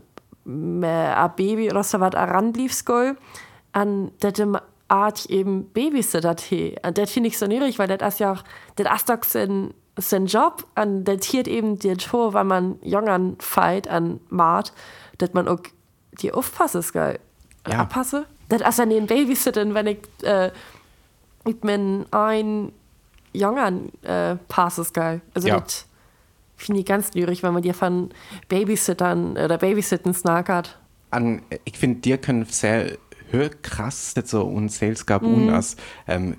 a 0.46 1.28
Baby 1.28 1.70
oder 1.70 1.84
so 1.84 2.00
was 2.00 2.14
heranlief 2.14 2.74
skol 2.74 3.16
an 3.72 4.12
dem 4.22 4.58
Art 4.88 5.26
eben 5.28 5.70
Babysitter 5.70 6.36
he 6.38 6.76
der 6.84 7.08
finde 7.08 7.30
ich 7.30 7.38
so 7.38 7.48
niedrig 7.48 7.80
weil 7.80 7.88
das 7.88 8.20
ja 8.20 8.34
auch 8.34 8.44
der 8.78 8.92
Astock 8.92 9.26
sein 9.26 9.74
sein 9.96 10.26
Job. 10.26 10.66
An 10.76 11.04
der 11.04 11.20
tiert 11.20 11.48
eben 11.48 11.80
dir 11.80 11.98
Tor 11.98 12.34
weil 12.34 12.44
man 12.44 12.80
jungen 12.82 13.38
feit 13.40 13.88
an 13.88 14.20
Mart 14.30 14.74
dat 15.18 15.34
man 15.34 15.48
auch 15.48 15.62
die 16.22 16.32
aufpasse 16.32 16.80
ist 16.80 16.94
geil 16.94 17.20
ja. 17.68 17.80
abpasse 17.80 18.26
dat 18.50 18.66
as 18.66 18.80
an 18.80 18.90
den 18.90 19.08
Babysitten 19.08 19.74
wenn 19.74 19.88
ich 19.88 20.00
äh, 20.24 20.52
mit 21.46 21.64
men 21.64 22.06
ein 22.12 22.72
jungen 23.34 23.92
äh, 24.04 24.36
passes 24.48 24.94
geil 24.94 25.22
also 25.34 25.48
ja. 25.48 25.64
Mit, 26.64 26.66
finde 26.66 26.80
ich 26.80 26.86
ganz 26.86 27.14
lyrisch, 27.14 27.44
wenn 27.44 27.54
man 27.54 27.62
dir 27.62 27.74
von 27.74 28.10
Babysittern 28.48 29.32
oder 29.32 29.58
Babysitten 29.58 30.14
snackert. 30.14 30.80
An, 31.12 31.42
ich 31.66 31.78
finde, 31.78 32.00
dir 32.00 32.18
können 32.18 32.46
sehr 32.46 32.98
krass 33.62 34.14
so 34.26 34.44
und 34.44 34.72
sales 34.72 35.08
gab 35.08 35.24
mm. 35.24 35.34
unas 35.34 35.76
ähm, 36.08 36.38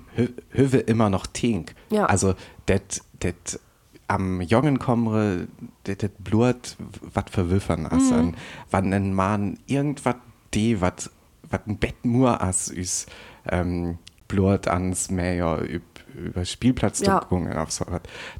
höwe 0.49 0.77
immer 0.77 1.09
noch 1.09 1.27
tink 1.27 1.75
ja. 1.89 2.05
also 2.05 2.35
det 2.69 3.01
det 3.21 3.59
am 4.07 4.39
jungen 4.39 4.79
komme 4.79 5.49
det 5.85 6.03
det 6.03 6.23
blut 6.23 6.77
wat 7.13 7.29
verwüffern 7.29 7.85
as 7.85 8.11
mm. 8.11 8.13
an 8.13 8.35
wann 8.71 8.93
ein 8.93 9.13
man 9.13 9.59
irgendwas 9.67 10.15
de 10.53 10.79
wat 10.79 11.09
wat 11.49 11.67
ein 11.67 11.77
bett 11.77 12.05
nur 12.05 12.41
as 12.41 12.69
is 12.69 13.07
ähm, 13.51 13.97
blut 14.29 14.69
ans 14.69 15.11
mehr 15.11 15.61
üb 15.69 15.83
über 16.17 16.45
Spielplatzdruckungen 16.45 17.53
ja. 17.53 17.65
was. 17.65 17.83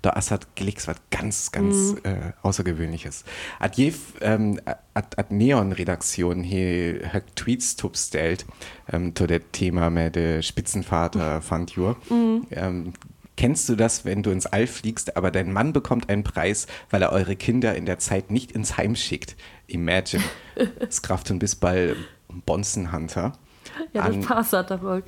Da 0.01 0.10
ist 0.12 0.32
hat 0.32 0.55
Glicks 0.55 0.88
was 0.88 0.98
ganz, 1.12 1.51
ganz 1.51 1.94
mhm. 1.94 2.00
äh, 2.03 2.34
Außergewöhnliches. 2.41 3.24
At 3.60 3.77
je 3.77 3.94
ähm, 4.22 4.60
Neon-Redaktion 5.29 6.44
hier 6.44 7.10
hat 7.12 7.36
Tweets 7.36 7.75
tupstellt 7.75 8.46
ähm, 8.91 9.15
zu 9.15 9.27
dem 9.27 9.51
Thema 9.51 9.89
mit 9.89 10.15
der 10.15 10.41
Spitzenvater 10.41 11.38
mhm. 11.38 11.41
fand 11.41 11.72
Jur. 11.72 11.98
Mhm. 12.10 12.48
Ähm, 12.51 12.94
Kennst 13.38 13.67
du 13.67 13.75
das, 13.75 14.05
wenn 14.05 14.24
du 14.24 14.32
ins 14.32 14.46
All 14.46 14.65
fliegst, 14.65 15.17
aber 15.17 15.29
dein 15.29 15.51
Mann 15.51 15.74
bekommt 15.74 16.10
einen 16.10 16.24
Preis, 16.24 16.67
weil 16.89 17.01
er 17.01 17.12
eure 17.12 17.36
Kinder 17.36 17.75
in 17.75 17.86
der 17.86 18.00
Zeit 18.00 18.32
nicht 18.32 18.53
ins 18.53 18.77
Heim 18.77 18.96
schickt? 18.96 19.36
Imagine. 19.67 20.24
Das 20.79 21.01
Kraft 21.01 21.29
und 21.32 21.39
bis 21.39 21.53
bald 21.53 21.98
Bonzenhunter. 22.46 23.34
Ja, 23.91 24.08
das 24.10 24.25
passt 24.25 24.53
aber. 24.53 25.01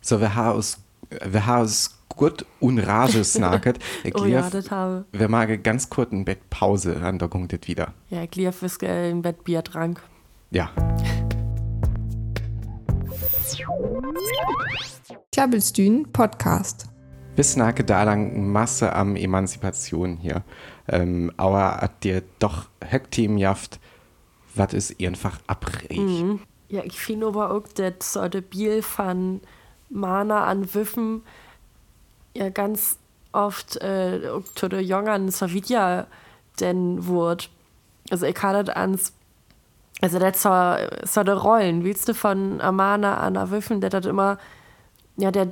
So, 0.00 0.20
wir 0.20 0.36
haben 0.36 0.56
aus, 0.56 0.78
wir 1.10 1.44
haben 1.44 1.62
aus 1.64 1.95
gut 2.16 2.44
und 2.58 2.80
rage 2.80 3.22
snacket. 3.22 3.78
oh 4.14 4.24
ja, 4.24 4.50
das 4.50 4.70
habe. 4.70 5.04
Wir 5.12 5.28
machen 5.28 5.62
ganz 5.62 5.88
kurz 5.88 6.10
ein 6.12 6.24
Bett 6.24 6.50
Pause, 6.50 6.96
dann 7.00 7.18
da 7.18 7.28
kommt 7.28 7.52
das 7.52 7.60
wieder. 7.66 7.94
Ja, 8.08 8.22
ich 8.22 8.34
lief 8.34 8.56
fürs 8.56 8.78
im 8.78 9.22
Bett 9.22 9.44
Bier 9.44 9.62
trank. 9.62 10.02
Ja. 10.50 10.70
Klabbelstühn 15.32 16.10
Podcast. 16.12 16.88
Bis 17.36 17.56
nake 17.56 17.84
da 17.84 18.04
lang 18.04 18.50
Masse 18.50 18.94
am 18.94 19.14
Emanzipation 19.16 20.16
hier. 20.16 20.42
Ähm, 20.88 21.30
aber 21.36 21.76
hat 21.82 22.04
dir 22.04 22.22
doch 22.38 22.70
Heckteam 22.82 23.36
jaft, 23.36 23.78
was 24.54 24.72
ist 24.72 25.02
einfach 25.02 25.38
abreg. 25.46 25.98
Mhm. 25.98 26.40
Ja, 26.68 26.82
ich 26.84 26.98
finde 26.98 27.26
aber 27.26 27.50
auch, 27.52 27.68
dass 27.68 28.14
so 28.14 28.26
der 28.28 28.40
Biel 28.40 28.80
von 28.80 29.42
Mana 29.90 30.44
an 30.44 30.74
Wiffen 30.74 31.22
ja 32.36 32.50
ganz 32.50 32.98
oft 33.32 33.76
äh, 33.82 34.20
zu 34.54 34.68
den 34.68 34.80
jungen 34.80 35.30
Savidia 35.30 36.06
denn 36.60 37.06
Wort. 37.06 37.50
Also 38.10 38.26
ich 38.26 38.42
hatte 38.42 38.76
ans 38.76 39.12
also 40.02 40.18
das 40.18 40.42
so, 40.42 40.50
so 41.04 41.22
der 41.22 41.36
Rollen, 41.36 41.82
willst 41.82 42.08
du 42.08 42.14
von 42.14 42.60
Amana 42.60 43.16
an 43.16 43.50
Wiffen, 43.50 43.80
der 43.80 43.90
hat 43.90 44.04
immer 44.04 44.38
ja 45.16 45.30
der 45.30 45.48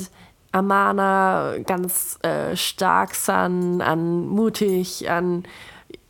Amana 0.53 1.57
ganz 1.67 2.19
äh, 2.23 2.55
stark 2.55 3.15
sein, 3.15 3.81
an 3.81 4.27
mutig, 4.27 5.11
an 5.11 5.45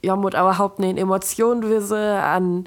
ja, 0.02 0.16
mit 0.16 0.34
überhaupt 0.34 0.80
nicht 0.80 0.98
Emotionen 0.98 1.68
wisse, 1.70 2.20
an 2.20 2.66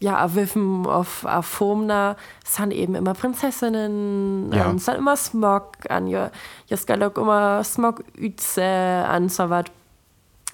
ja, 0.00 0.34
Wiffen 0.34 0.86
auf, 0.86 1.24
auf 1.24 1.46
Fomna, 1.46 2.16
es 2.44 2.54
sind 2.56 2.72
eben 2.72 2.94
immer 2.94 3.14
Prinzessinnen, 3.14 4.52
Ja. 4.52 4.70
es 4.72 4.84
sind 4.84 4.96
immer 4.96 5.16
Smog, 5.16 5.72
an 5.88 6.06
ja, 6.06 6.30
es 6.68 6.86
gibt 6.86 7.02
auch 7.02 7.16
immer 7.16 7.64
Smog 7.64 8.04
Üze 8.16 8.62
an 8.64 9.28
so 9.28 9.50
was. 9.50 9.64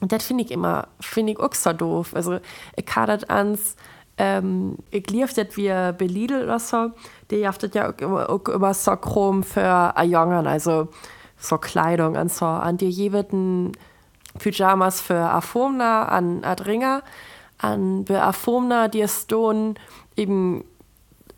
Und 0.00 0.12
das 0.12 0.24
finde 0.24 0.44
ich 0.44 0.50
immer, 0.50 0.88
finde 1.00 1.32
ich 1.32 1.38
auch 1.40 1.54
so 1.54 1.72
doof. 1.72 2.12
Also, 2.14 2.38
ich 2.76 2.86
kann 2.86 3.06
das 3.06 3.24
ans, 3.24 3.76
ähm, 4.18 4.76
ich 4.90 5.08
lief 5.10 5.34
das 5.34 5.56
wie 5.56 5.68
Belidel 5.96 6.44
oder 6.44 6.58
so, 6.58 6.90
die 7.30 7.36
jaftet 7.36 7.74
ja 7.74 7.90
auch 7.90 7.98
immer, 7.98 8.28
auch 8.30 8.48
immer 8.48 8.74
so 8.74 8.96
Chrom 8.96 9.42
für 9.42 9.62
a 9.62 10.02
Jungen, 10.02 10.46
also 10.46 10.88
so 11.38 11.58
Kleidung 11.58 12.16
und 12.16 12.32
so. 12.32 12.46
An 12.46 12.76
die 12.76 12.88
jeweiligen 12.88 13.72
Pyjamas 14.38 15.00
für 15.00 15.18
Afomna, 15.18 16.06
an 16.06 16.44
Adringer, 16.44 17.02
an 17.64 18.04
bei 18.04 18.20
Afomna, 18.20 18.88
die 18.88 19.00
ist 19.00 19.30
dann 19.32 19.76
eben, 20.16 20.64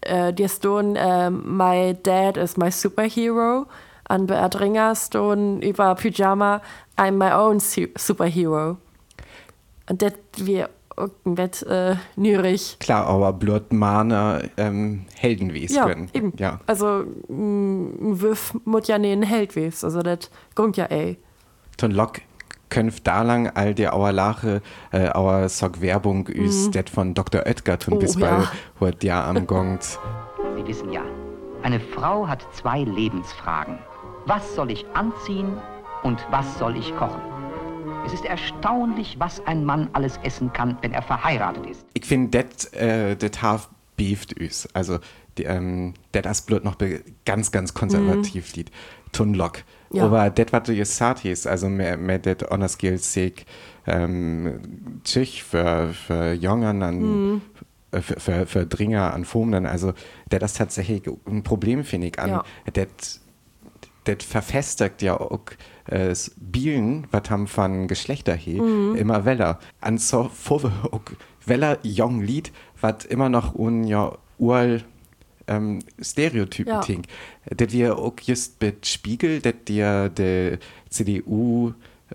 äh, 0.01 0.33
dann, 0.33 0.97
äh, 0.97 1.31
my 1.31 1.97
dad 2.03 2.37
is 2.37 2.57
my 2.57 2.71
superhero. 2.71 3.67
An 4.09 4.27
ist 4.29 5.15
dann 5.15 5.63
über 5.63 5.95
Pyjama, 5.95 6.61
I'm 6.97 7.13
my 7.13 7.33
own 7.33 7.61
su 7.61 7.87
superhero. 7.97 8.77
Und 9.89 10.03
das 10.03 10.15
wir 10.37 10.69
wird 11.25 11.63
äh, 11.65 11.97
nürig. 12.17 12.79
Klar, 12.81 13.07
aber 13.07 13.33
Blut 13.33 13.73
Mana 13.73 14.41
ähm, 14.57 15.05
Heldenwes 15.15 15.75
Ja, 15.75 15.87
können. 15.87 16.09
eben. 16.15 16.33
Ja. 16.39 16.61
Also, 16.67 17.05
ein 17.29 18.21
Wiff 18.23 18.55
muss 18.65 18.89
ja 18.89 18.99
nicht 18.99 19.13
ein 19.13 19.23
Held. 19.23 19.57
Also, 19.57 20.01
das 20.03 20.31
kommt 20.55 20.77
ja 20.77 20.87
ey. 20.87 21.19
Ton 21.77 21.91
Lock 21.91 22.21
könft 22.69 23.07
da 23.07 23.23
lang 23.23 23.51
all 23.55 23.75
der 23.75 23.95
auer 23.95 24.13
Lache, 24.13 24.63
äh, 24.93 25.09
auer 25.11 25.49
Sock 25.49 25.81
Werbung 25.81 26.29
üs 26.29 26.71
det 26.71 26.91
von 26.91 27.15
Dr. 27.15 27.47
Oetker 27.47 27.79
tun 27.79 27.95
Mhm. 27.95 27.99
Oh, 27.99 28.01
bis 28.01 28.17
bei 28.17 28.27
ja. 28.27 28.53
huet 28.81 29.05
ja 29.05 29.25
am 29.29 29.47
Gongt. 29.47 29.99
Sie 30.57 30.67
wissen 30.67 30.93
ja, 30.93 31.03
eine 31.63 31.81
Frau 31.81 32.27
hat 32.29 32.47
zwei 32.55 32.83
Lebensfragen. 32.83 33.79
Was 34.27 34.55
soll 34.55 34.71
ich 34.71 34.85
anziehen 34.95 35.57
und 36.03 36.25
was 36.31 36.59
soll 36.59 36.77
ich 36.77 36.95
kochen? 36.97 37.21
Es 38.05 38.13
ist 38.13 38.25
erstaunlich, 38.25 39.17
was 39.19 39.45
ein 39.47 39.65
Mann 39.65 39.91
alles 39.93 40.19
essen 40.23 40.53
kann, 40.53 40.79
wenn 40.81 40.93
er 40.93 41.03
verheiratet 41.03 41.67
ist. 41.67 41.85
Ich 41.95 42.05
finde, 42.05 42.39
det, 42.39 42.73
äh, 42.75 43.17
det 43.17 43.43
haf 43.43 43.69
beeft 43.97 44.39
üs. 44.41 44.69
Also, 44.75 44.99
die, 45.39 45.45
ähm, 45.45 45.95
det 46.13 46.27
as 46.27 46.43
Blut 46.43 46.65
noch 46.65 46.77
ganz, 47.25 47.51
ganz 47.51 47.75
konservativ 47.75 48.55
lied. 48.55 48.71
Ton 49.13 49.35
Aber 49.95 50.31
det, 50.31 50.53
was 50.53 50.65
du 50.65 50.73
jetzt 50.73 50.97
sagst, 50.97 51.47
also 51.47 51.69
mehr, 51.69 51.97
mehr 51.97 52.19
det 52.19 52.43
honors 52.51 52.79
gilt 52.79 53.03
sig, 53.03 53.47
ähm, 53.87 55.01
Tschich 55.05 55.45
für, 55.45 55.93
für 55.95 56.33
Jongern 56.33 56.83
an, 56.83 57.43
äh, 57.93 58.01
für, 58.01 58.21
für, 58.21 58.47
für 58.47 58.67
Dringer 58.67 59.15
an 59.15 59.25
Fumnen, 59.25 59.67
also, 59.67 59.93
det 60.31 60.43
das 60.43 60.55
tatsächlich 60.55 61.03
ein 61.27 61.43
Problem, 61.43 61.85
finde 61.85 62.09
ich, 62.09 62.19
an. 62.19 62.31
Ja. 62.31 62.45
Det, 62.73 62.89
das 64.05 64.25
verfestigt 64.25 65.03
ja 65.03 65.19
auch 65.19 65.41
äh, 65.89 66.11
s 66.11 66.33
Bielen, 66.37 67.07
was 67.11 67.31
haben 67.31 67.47
von 67.47 67.89
Geschlechter 67.89 68.35
hier, 68.35 68.63
immer 68.97 69.25
weller. 69.25 69.59
An 69.81 69.99
so 69.99 70.31
vorwe 70.33 70.73
auch 70.91 71.01
weller 71.45 71.79
jung 71.83 72.21
Lied, 72.21 72.53
was 72.81 73.05
immer 73.05 73.29
noch 73.29 73.55
un 73.55 73.85
ja 73.85 74.17
url 74.39 74.83
ähm, 75.49 75.81
Stereotypen 76.01 76.73
Ja. 76.73 76.81
Das 77.57 77.73
wir 77.73 77.97
auch 77.99 78.15
just 78.23 78.61
mit 78.61 78.87
Spiegel, 78.87 79.41
das 79.41 79.55
dir 79.67 80.09
der 80.09 80.59
CDU 80.91 81.73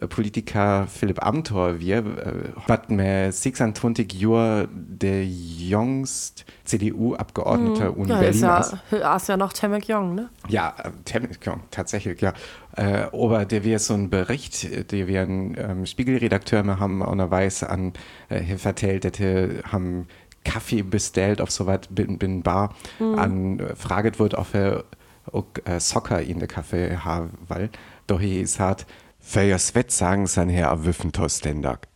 Politiker 0.09 0.87
Philipp 0.87 1.21
Amthor 1.21 1.81
wir, 1.81 1.97
äh, 1.97 2.33
was 2.65 2.87
mir 2.87 3.29
26 3.29 4.13
Jahre 4.13 4.69
der 4.73 5.25
jüngst 5.25 6.45
CDU-Abgeordnete 6.63 7.91
und 7.91 8.07
Ja, 8.09 8.21
ist 8.21 8.21
Berlin 8.21 8.41
ja, 8.41 8.59
ist. 8.59 8.75
ist 9.21 9.27
ja 9.27 9.37
noch 9.37 9.51
Temek 9.53 9.87
Jong, 9.89 10.15
ne? 10.15 10.29
Ja, 10.47 10.73
äh, 10.81 10.91
tem- 11.03 11.27
ja, 11.43 11.59
tatsächlich, 11.71 12.21
ja. 12.21 12.33
Äh, 12.77 13.07
aber 13.11 13.45
der 13.45 13.63
wir 13.65 13.79
so 13.79 13.93
ein 13.93 14.09
Bericht, 14.09 14.91
der 14.91 15.07
wir 15.07 15.21
einen 15.23 15.55
ähm, 15.57 15.85
Spiegelredakteur 15.85 16.79
haben 16.79 17.03
auch 17.03 17.11
eine 17.11 17.29
Weise 17.29 17.69
an 17.69 17.93
äh, 18.29 18.55
vertellt, 18.57 19.03
dass 19.03 19.19
er 19.19 19.63
haben 19.71 20.07
Kaffee 20.43 20.81
bestellt 20.83 21.41
auf 21.41 21.51
so 21.51 21.65
was 21.67 21.81
bin, 21.89 22.17
bin 22.17 22.41
Bar 22.41 22.73
an 22.99 23.59
äh, 23.59 23.75
fraget 23.75 24.19
wird, 24.19 24.35
ob 24.35 24.53
er 24.53 24.83
auch 25.31 25.45
äh, 25.65 25.79
Soccer 25.79 26.21
in 26.21 26.39
der 26.39 26.47
Kaffee 26.47 26.97
haben, 26.97 27.31
weil 27.47 27.69
doch 28.07 28.19
hier 28.19 28.41
ist 28.41 28.59
hat 28.59 28.85
für 29.19 29.43
ihr 29.43 29.59
Sweat 29.59 29.91
sagen 29.91 30.25
san 30.27 30.49
her 30.49 30.71
a 30.71 30.83
Wüffentostendag. 30.83 31.87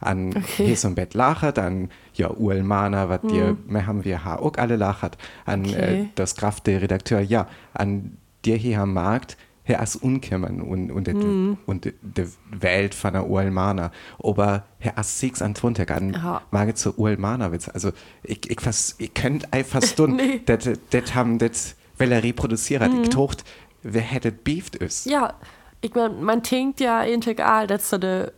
An 0.00 0.36
Okay. 0.36 0.64
hier 0.64 0.76
so 0.76 0.88
ein 0.88 0.94
Bett 0.94 1.14
lachert, 1.14 1.58
an 1.58 1.90
ja 2.12 2.30
Uelmana, 2.30 3.08
was 3.08 3.22
dir, 3.22 3.56
mehr 3.66 3.86
haben 3.86 4.04
wir 4.04 4.24
ha 4.24 4.36
auch 4.36 4.52
alle 4.58 4.76
lachert, 4.76 5.16
an 5.46 5.64
äh, 5.64 5.68
Okay. 5.68 6.08
das 6.16 6.34
Kraft 6.34 6.66
der 6.66 6.82
Redakteur, 6.82 7.20
ja, 7.20 7.46
an 7.72 8.18
dir 8.44 8.56
hier 8.56 8.80
am 8.80 8.92
Markt, 8.92 9.36
her 9.68 9.80
as 9.80 9.96
unkümmern 9.96 10.60
und, 10.60 10.90
und, 10.92 11.08
Mhm. 11.08 11.58
und 11.66 11.84
de 12.00 12.28
Welt 12.50 12.94
von 12.94 13.12
der 13.14 13.28
Uelmana, 13.28 13.90
aber 14.22 14.64
her 14.78 14.96
as 14.96 15.18
six 15.18 15.42
an 15.42 15.54
Twuntek 15.54 15.90
an 15.90 16.12
Ja. 16.12 16.42
mage 16.50 16.74
zur 16.74 16.98
Uelmana 16.98 17.50
Witz, 17.52 17.68
also 17.68 17.90
ich, 18.22 18.48
ich, 18.50 18.60
fast, 18.60 19.00
ich 19.00 19.12
könnt 19.12 19.52
einfach 19.52 19.82
stunden, 19.82 20.16
Nee. 20.16 20.42
das 20.90 21.14
haben 21.14 21.38
das, 21.38 21.74
weil 21.98 22.12
er 22.12 22.22
reproduziert, 22.22 22.82
ich 23.02 23.08
tocht, 23.10 23.44
wer 23.82 24.02
hätte 24.02 24.30
beeft 24.32 24.76
ist. 24.76 25.06
Mhm. 25.06 25.12
Ja, 25.12 25.34
ich 25.80 25.94
mein, 25.94 26.22
man 26.22 26.42
denkt 26.42 26.80
ja 26.80 27.02
integral, 27.02 27.66
dass 27.66 27.90
so 27.90 27.98
de 27.98 28.30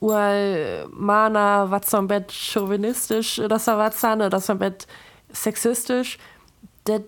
Ual 0.00 0.86
Mana, 0.90 1.70
was 1.70 1.90
so 1.90 1.96
ein 1.98 2.06
Bett 2.08 2.30
chauvinistisch, 2.30 3.40
das 3.48 3.66
er 3.66 3.78
was 3.78 4.00
das 4.00 4.46
so 4.46 4.52
ein 4.52 4.58
Bett 4.58 4.86
sexistisch, 5.32 6.18
das 6.84 7.00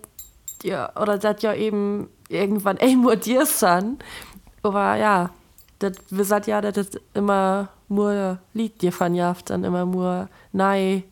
ja, 0.63 0.91
oder 1.01 1.19
das 1.19 1.43
ja 1.43 1.55
eben 1.55 2.09
irgendwann 2.29 2.77
ey 2.79 2.95
nur 2.97 3.17
dir 3.17 3.47
san. 3.47 3.99
Aber 4.63 4.97
ja, 4.97 5.31
das 5.79 5.93
wir 6.11 6.25
sagt 6.25 6.47
ja, 6.47 6.61
das 6.61 6.91
immer 7.15 7.69
nur 7.89 8.39
Lied 8.55 8.83
dir 8.83 8.93
von 8.93 9.15
jaft, 9.15 9.51
dann 9.51 9.65
immer 9.65 9.85
nur 9.85 10.29
nei 10.53 11.05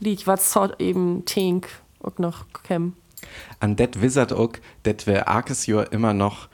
Lied, 0.00 0.26
was 0.26 0.52
so 0.52 0.68
eben 0.78 1.24
Tink 1.24 1.68
auch 2.02 2.18
noch 2.18 2.46
käm. 2.64 2.94
An 3.60 3.76
det 3.76 4.00
wissert 4.00 4.32
auch, 4.32 4.52
dat 4.84 5.06
wir 5.06 5.28
arkes 5.28 5.66
Jahr 5.66 5.92
immer 5.92 6.14
noch 6.14 6.48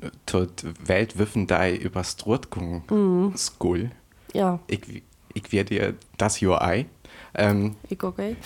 äh, 0.00 0.10
tot 0.26 0.64
Weltwiffendei 0.86 1.74
über 1.74 2.04
Strutgung 2.04 2.84
Mhm. 2.90 3.34
School. 3.36 3.90
Ja, 4.34 4.60
Ich, 4.66 5.02
ich 5.34 5.52
werde 5.52 5.74
dir 5.74 5.94
das 6.18 6.40
Jahr 6.40 6.62
ei. 6.62 6.86
Ähm, 7.34 7.76
ich 7.88 8.02
okay. 8.02 8.36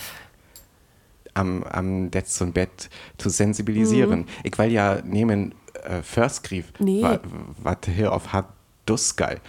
Am, 1.37 1.63
am 1.63 2.09
ein 2.45 2.53
Bett 2.53 2.89
zu 3.17 3.29
sensibilisieren. 3.29 4.25
Ich 4.43 4.57
will 4.57 4.71
ja 4.71 5.01
nehmen 5.03 5.53
äh, 5.83 6.01
Förstgriff, 6.01 6.71
Mhm. 6.79 6.85
Nee. 6.85 7.19
was 7.63 7.77
hier 7.85 8.11
auf 8.13 8.33
hat 8.33 8.45
Duskal. 8.85 9.39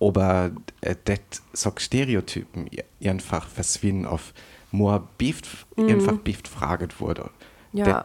Aber 0.00 0.50
äh, 0.80 0.94
det 1.06 1.20
so 1.52 1.72
Stereotypen 1.76 2.68
einfach 3.04 3.46
verschwinden 3.48 4.06
auf 4.06 4.32
more 4.70 5.02
beeft, 5.18 5.66
einfach 5.76 6.18
beeft 6.18 6.46
fraget 6.46 7.00
wurde. 7.00 7.30
Mhm. 7.72 7.78
Ja. 7.84 8.04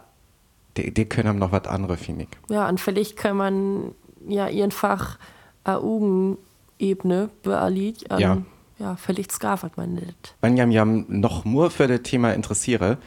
Die, 0.77 0.91
die 0.93 1.05
können 1.05 1.27
haben 1.27 1.39
noch 1.39 1.51
was 1.51 1.65
anderes, 1.67 1.99
finde 2.01 2.23
ich. 2.23 2.29
Ja, 2.49 2.67
und 2.67 2.79
vielleicht 2.79 3.15
kann 3.15 3.37
man 3.37 3.93
ja 4.27 4.45
einfach 4.45 5.19
eine 5.65 5.77
Augenebene 5.77 7.29
beerliegen. 7.43 8.19
Ja. 8.19 8.41
Ja, 8.79 8.95
vielleicht 8.95 9.31
skafert 9.31 9.77
man 9.77 9.93
nicht. 9.93 10.35
Wenn 10.41 10.57
ich 10.57 10.65
mich 10.65 11.07
noch 11.07 11.45
nur 11.45 11.69
für 11.69 11.87
das 11.87 12.01
Thema 12.01 12.33
interessiere, 12.33 12.97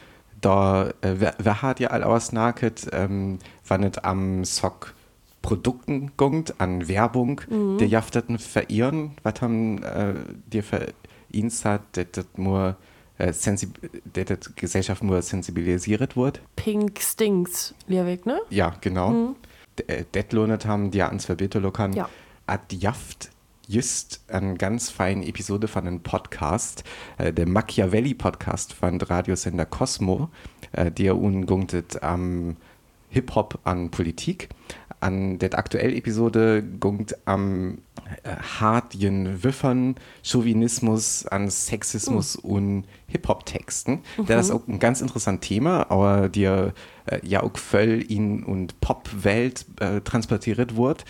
da 0.41 0.89
äh, 1.01 1.15
wer, 1.17 1.35
hat 1.61 1.79
ja 1.79 1.89
all 1.89 2.03
ausnaket, 2.03 2.87
ähm, 2.91 3.39
es 3.83 3.97
am 3.99 4.43
Sock 4.45 4.93
Produkten 5.41 6.11
gungt, 6.17 6.59
an 6.59 6.87
Werbung, 6.87 7.41
Mhm. 7.49 7.77
die 7.77 7.85
jafteten 7.85 8.37
verirren, 8.39 9.11
was 9.23 9.41
haben 9.41 9.81
äh, 9.83 10.13
dir 10.51 10.63
für 10.63 10.87
ins 11.31 11.63
hat, 11.65 11.81
dass 11.93 12.05
das 12.11 12.25
nur 12.35 12.75
äh, 13.17 13.31
das 14.25 14.55
Gesellschaft 14.55 15.03
nur 15.03 15.21
sensibilisiert 15.21 16.17
wird? 16.17 16.41
Pink 16.55 16.99
Stinks, 17.01 17.73
Lehrweg, 17.87 18.25
ne? 18.25 18.39
Ja, 18.49 18.73
genau. 18.81 19.35
D- 19.79 19.83
äh, 19.87 20.03
Det 20.11 20.33
lohnet 20.33 20.65
haben 20.65 20.91
die 20.91 21.01
ans 21.01 21.25
Verbitterlokan. 21.25 21.93
Ja. 21.93 22.09
At 22.45 22.71
Jaft 22.73 23.29
just 23.67 24.21
eine 24.29 24.55
ganz 24.55 24.89
feine 24.89 25.27
Episode 25.27 25.67
von 25.67 25.85
einem 25.85 25.99
Podcast, 25.99 26.83
äh, 27.17 27.33
der 27.33 27.47
Machiavelli 27.47 28.13
Podcast 28.13 28.73
von 28.73 28.99
Radiosender 28.99 29.65
Cosmo, 29.65 30.29
äh, 30.71 30.91
der 30.91 31.17
ungunget 31.17 32.01
am 32.01 32.55
Hip-Hop 33.09 33.59
an 33.63 33.91
Politik. 33.91 34.49
An 34.99 35.37
der 35.37 35.57
aktuellen 35.57 35.95
Episode 35.95 36.63
gungt 36.63 37.15
am 37.25 37.79
äh, 38.23 38.35
hartjen 38.59 39.43
Wiffern, 39.43 39.95
Chauvinismus, 40.23 41.27
an 41.27 41.49
Sexismus 41.49 42.35
und 42.35 42.85
Hip-Hop-Texten. 43.07 43.99
Das 44.25 44.47
ist 44.47 44.51
auch 44.51 44.67
ein 44.67 44.79
ganz 44.79 45.01
interessantes 45.01 45.47
Thema, 45.47 45.91
aber 45.91 46.29
dir 46.29 46.73
äh, 47.05 47.19
ja 47.23 47.43
auch 47.43 47.55
voll 47.57 48.03
in 48.07 48.43
und 48.43 48.79
Pop-Welt 48.81 49.65
äh, 49.79 50.01
transportiert 50.01 50.75
wird. 50.75 51.05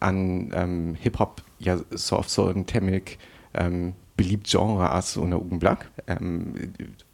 An 0.00 0.50
ähm, 0.54 0.96
Hip-Hop 1.00 1.40
ja 1.64 1.78
so 1.90 2.16
auf 2.16 2.28
so 2.28 2.46
ein 2.46 2.66
Temmig 2.66 3.18
ähm, 3.54 3.94
beliebt 4.16 4.48
Genre 4.48 4.92
aus 4.92 5.16
ohne 5.16 5.36
Augenblick. 5.36 5.78
Ähm, 6.06 6.54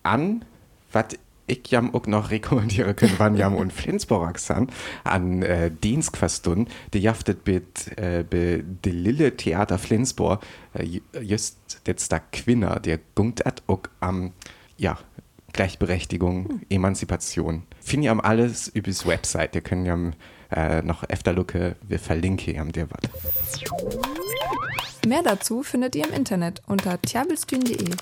an, 0.03 0.45
was 0.93 1.07
ich 1.51 1.69
jam 1.69 1.95
auch 1.95 2.07
noch 2.07 2.31
rekommendieren 2.31 2.95
können, 2.95 3.15
wann 3.19 3.37
jam 3.37 3.57
und 3.57 3.73
Flensburg 3.73 4.39
sind, 4.39 4.73
an 5.05 5.43
äh, 5.43 5.71
Dienstquastun, 5.71 6.69
die 6.95 7.01
jaftet 7.01 7.47
mit 7.47 7.99
äh, 7.99 8.25
be 8.29 8.63
de 8.63 8.93
Lille 8.93 9.37
Theater 9.37 9.79
Flensburg, 9.79 10.43
äh, 10.75 11.01
just 11.21 11.81
jetzt 11.87 12.13
da 12.13 12.21
Quinner, 12.21 12.81
der 12.81 13.01
gungt 13.15 13.47
at 13.47 13.63
auch 13.67 13.83
am, 14.01 14.33
ja, 14.77 14.99
Gleichberechtigung, 15.53 16.49
hm. 16.49 16.61
Emanzipation. 16.71 17.65
Finde 17.81 18.07
ich 18.07 18.11
am 18.11 18.21
alles 18.21 18.69
übers 18.69 19.05
Website, 19.07 19.57
ihr 19.57 19.63
könnt 19.63 19.87
ja 19.87 19.99
äh, 20.53 20.83
noch 20.83 21.05
öfter 21.05 21.33
lucke, 21.33 21.77
wir 21.83 21.99
verlinken 21.99 22.59
am 22.59 22.71
dir 22.73 22.89
was. 22.91 23.61
Mehr 25.07 25.23
dazu 25.23 25.63
findet 25.63 25.97
ihr 25.97 26.07
im 26.07 26.13
Internet 26.13 26.61
unter 26.67 27.01
tjabelstün.de. 27.01 27.95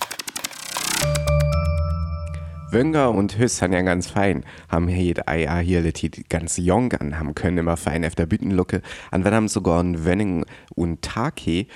Wönger 2.71 3.13
und 3.13 3.39
Hüss 3.39 3.63
han 3.63 3.73
ja 3.73 3.83
ganz 3.83 4.11
fein, 4.11 4.45
haben 4.69 4.89
hier 4.89 5.27
Eier 5.27 5.59
hier 5.61 5.81
letit 5.81 6.29
ganz 6.29 6.57
jung 6.57 6.93
an, 6.93 7.19
haben 7.19 7.35
können 7.35 7.59
immer 7.59 7.77
fein 7.77 8.05
auf 8.05 8.15
der 8.15 8.27
Büttenlucke, 8.27 8.83
an 9.13 9.25
wenn 9.25 9.33
haben 9.33 9.49
sogar 9.49 9.83
ein 9.83 10.05
Wönning 10.05 10.45
und 10.75 11.01
Tage, 11.01 11.67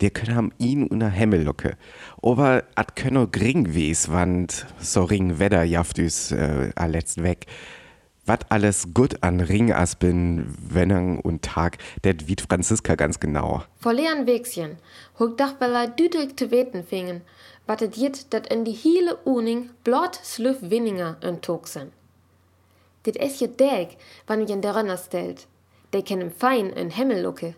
die 0.00 0.10
können 0.10 0.34
haben 0.34 0.52
ihn 0.58 0.86
unter 0.86 1.08
Hemmellucke. 1.08 1.76
Aber 2.22 2.64
at 2.74 2.96
könno 2.96 3.28
gring 3.28 3.74
wes, 3.74 4.10
wand 4.10 4.66
so 4.80 5.04
ring 5.04 5.38
Wetter 5.38 5.62
jaftüs 5.62 6.32
äh, 6.32 6.70
letzt 6.86 7.22
weg. 7.22 7.46
Wat 8.30 8.46
alles 8.48 8.86
gut 8.94 9.24
an 9.24 9.40
Ringaspen, 9.40 10.56
Wennang 10.60 11.18
und 11.18 11.42
Tag, 11.42 11.78
det 12.04 12.28
wiet 12.28 12.42
Franziska 12.42 12.94
ganz 12.94 13.18
genau. 13.18 13.64
Vor 13.80 13.92
leeren 13.92 14.24
Wegschen, 14.24 14.78
hoch 15.18 15.34
Dachbeller 15.36 15.88
düdrig 15.88 16.38
zu 16.38 16.52
weten 16.52 16.84
fingen, 16.84 17.22
wat 17.66 17.80
het 17.80 17.96
jit 17.96 18.32
dat 18.32 18.46
in 18.46 18.62
die 18.62 18.76
hele 18.76 19.18
Uning 19.24 19.70
blot 19.82 20.20
sluf 20.22 20.58
Winninger 20.60 21.16
en 21.22 21.40
Tog 21.40 21.66
sind. 21.66 21.90
Dit 23.02 23.16
is 23.16 23.40
je 23.40 23.48
deg, 23.48 23.96
wann 24.26 24.46
je 24.46 24.52
in 24.52 24.60
der 24.60 24.76
Renner 24.76 24.98
stellt. 24.98 25.48
De 25.90 26.00
kennen 26.02 26.30
fein 26.30 26.72
en 26.76 26.90
Himmellucke. 26.90 27.54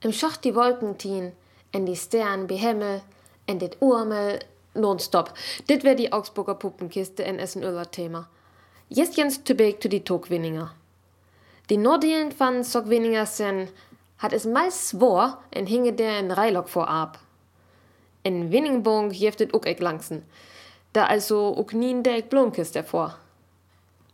Im 0.00 0.12
Schacht 0.12 0.44
die 0.44 0.54
Wolken 0.54 0.98
tien, 0.98 1.32
en 1.70 1.86
die 1.86 1.96
Stern 1.96 2.46
Himmel, 2.48 3.00
en 3.46 3.58
dit 3.58 3.76
Urmel, 3.80 4.38
nonstop. 4.74 5.32
Dit 5.66 5.82
wär 5.82 5.94
die 5.94 6.12
Augsburger 6.12 6.56
Puppenkiste 6.56 7.24
en 7.24 7.38
Essen 7.38 7.62
Jetzt 8.92 9.16
jens 9.16 9.44
tübig 9.44 9.80
zu 9.80 9.88
die 9.88 10.02
Togwinninger. 10.02 10.74
Die 11.68 11.76
Nordelen 11.76 12.34
van 12.36 12.64
Sogwinninger 12.64 13.24
sind, 13.24 13.68
hat 14.18 14.32
es 14.32 14.44
meist 14.44 14.88
swor 14.88 15.38
en 15.52 15.66
hinge 15.66 15.92
der 15.92 16.18
in 16.18 16.32
Reilok 16.32 16.68
vorab. 16.68 17.20
In 18.24 18.50
Winningbong 18.50 19.12
jeftet 19.12 19.54
ook 19.54 19.66
ek 19.66 19.78
langsen. 19.80 20.24
Da 20.92 21.06
also 21.06 21.54
ook 21.56 21.72
nien 21.72 22.02
der 22.02 22.16
ek 22.16 22.30
Blomkist 22.30 22.74
hervor. 22.74 23.14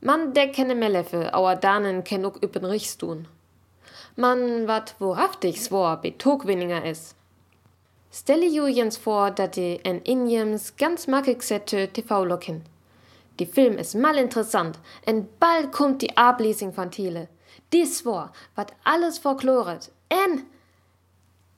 Man 0.00 0.34
der 0.34 0.52
kenne 0.52 0.74
Meleffe, 0.74 1.32
auer 1.32 1.56
danen 1.56 2.04
ken 2.04 2.26
ook 2.26 2.42
üppen 2.42 2.68
Richstun. 2.68 3.26
Man 4.14 4.66
wat 4.68 4.94
wohaftig 4.98 5.56
swor 5.56 5.96
betogwinninger 5.96 6.84
is. 6.84 7.14
Stelle 8.12 8.52
ju 8.52 8.68
jens 8.68 8.98
vor, 8.98 9.30
dat 9.30 9.54
die 9.54 9.80
en 9.82 10.04
Injems 10.04 10.74
ganz 10.76 11.06
makig 11.06 11.42
sette 11.42 11.88
TV-Locken. 11.92 12.75
Die 13.38 13.46
Film 13.46 13.76
is 13.76 13.94
mal 13.94 14.16
interessant, 14.16 14.78
en 15.04 15.28
bald 15.38 15.72
kommt 15.72 16.00
die 16.02 16.16
Ablesing 16.16 16.72
von 16.72 16.90
Thiele. 16.90 17.28
Dies 17.72 18.00
vor, 18.00 18.30
wat 18.54 18.72
alles 18.82 19.18
folkloret. 19.18 19.90
En 20.08 20.46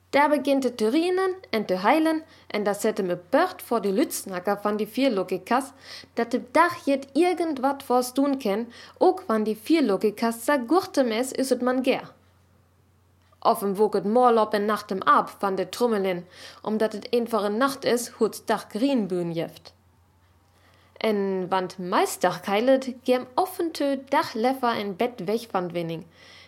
der 0.09 0.29
beginnt 0.29 0.77
te 0.77 0.89
rienen 0.89 1.35
en 1.49 1.65
te 1.65 1.77
heilen 1.77 2.23
en 2.47 2.63
da 2.63 2.73
sette 2.73 3.03
me 3.03 3.15
Bört 3.29 3.61
vor 3.61 3.81
die 3.81 3.91
Lütznacker 3.91 4.57
van 4.63 4.77
die 4.77 4.87
vier 4.87 5.11
Logikas, 5.11 5.71
dat 6.13 6.31
de 6.31 6.41
Dach 6.51 6.85
jet 6.85 7.07
irgendwat 7.13 7.83
vors 7.83 8.11
tun 8.13 8.37
ken, 8.37 8.67
ook 8.97 9.23
van 9.27 9.43
die 9.43 9.55
vier 9.55 9.83
Logikas 9.83 10.43
sa 10.45 10.57
gurte 10.67 11.03
mes 11.03 11.31
üset 11.37 11.61
man 11.61 11.83
ger. 11.83 12.13
Offen 13.39 13.77
woget 13.77 14.05
Morlop 14.05 14.53
en 14.53 14.65
Nacht 14.65 14.91
im 14.91 15.03
Ab 15.03 15.35
van 15.39 15.55
de 15.55 15.69
Trummelin, 15.69 16.25
omdat 16.61 16.93
het 16.93 17.09
einfache 17.13 17.49
Nacht 17.49 17.85
is, 17.85 18.11
huts 18.17 18.45
Dach 18.45 18.67
Greenbühn 18.69 19.31
jeft. 19.31 19.73
En 20.99 21.47
want 21.49 21.77
meistdag 21.77 22.41
keilet, 22.43 22.93
gem 23.03 23.27
offen 23.35 23.71
tö 23.71 23.95
Dach 24.09 24.33
leffer 24.33 24.75
en 24.75 24.95
Bett 24.95 25.23
weg 25.25 25.47
van 25.49 25.71
Winning. 25.71 26.05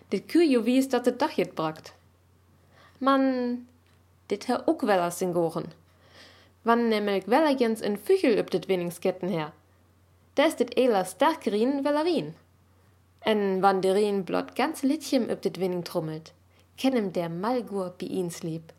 Dit 0.08 0.26
kuur 0.26 0.46
jo 0.46 0.64
wies 0.64 0.90
dat 0.90 1.06
het 1.06 1.20
Dach 1.20 1.36
jet 1.40 1.54
brakt 1.54 1.94
man 3.02 3.22
dit 4.26 4.46
her 4.46 4.62
ook 4.66 4.82
wel 4.82 5.00
als 5.00 5.18
singoren. 5.18 5.66
Wann 6.62 6.88
nämlich 6.88 7.26
wellergens 7.26 7.82
in 7.82 7.98
Füchel 7.98 8.38
übt 8.38 8.52
dit 8.52 8.66
Winningsketten 8.66 9.30
her. 9.30 9.52
Ist 10.36 10.60
dit 10.60 10.78
eler 10.78 11.06
stärkerin 11.06 11.84
Wellerin. 11.84 12.36
En 13.20 13.62
wann 13.62 13.82
der 13.82 13.94
Rien 13.96 14.24
blott 14.24 14.56
ganz 14.56 14.82
Littchen 14.82 15.30
übt 15.30 15.42
dit 15.42 15.60
Winning 15.60 15.84
trummelt, 15.84 16.34
kennem 16.78 17.12
der 17.14 17.30
Malgur 17.30 17.94
bi 17.98 18.06
ihns 18.06 18.44
lieb. 18.44 18.74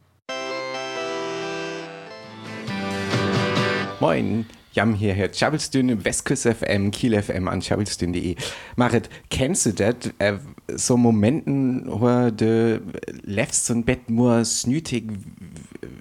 Moin, 4.02 4.46
Jam 4.72 4.94
hierher, 4.94 5.30
Chabelstün, 5.30 6.04
Westküste 6.04 6.56
FM, 6.56 6.90
Kiel 6.90 7.22
FM 7.22 7.46
an 7.46 7.60
chabelstün.de. 7.60 8.34
Marit, 8.74 9.08
kennst 9.30 9.66
du 9.66 9.72
das? 9.74 9.94
Äh, 10.18 10.38
so 10.74 10.96
Momenten, 10.96 11.84
wo 11.86 12.30
du 12.32 12.82
lebst 13.22 13.70
und 13.70 13.86
Bett 13.86 14.10
nur 14.10 14.44
snütig 14.44 15.04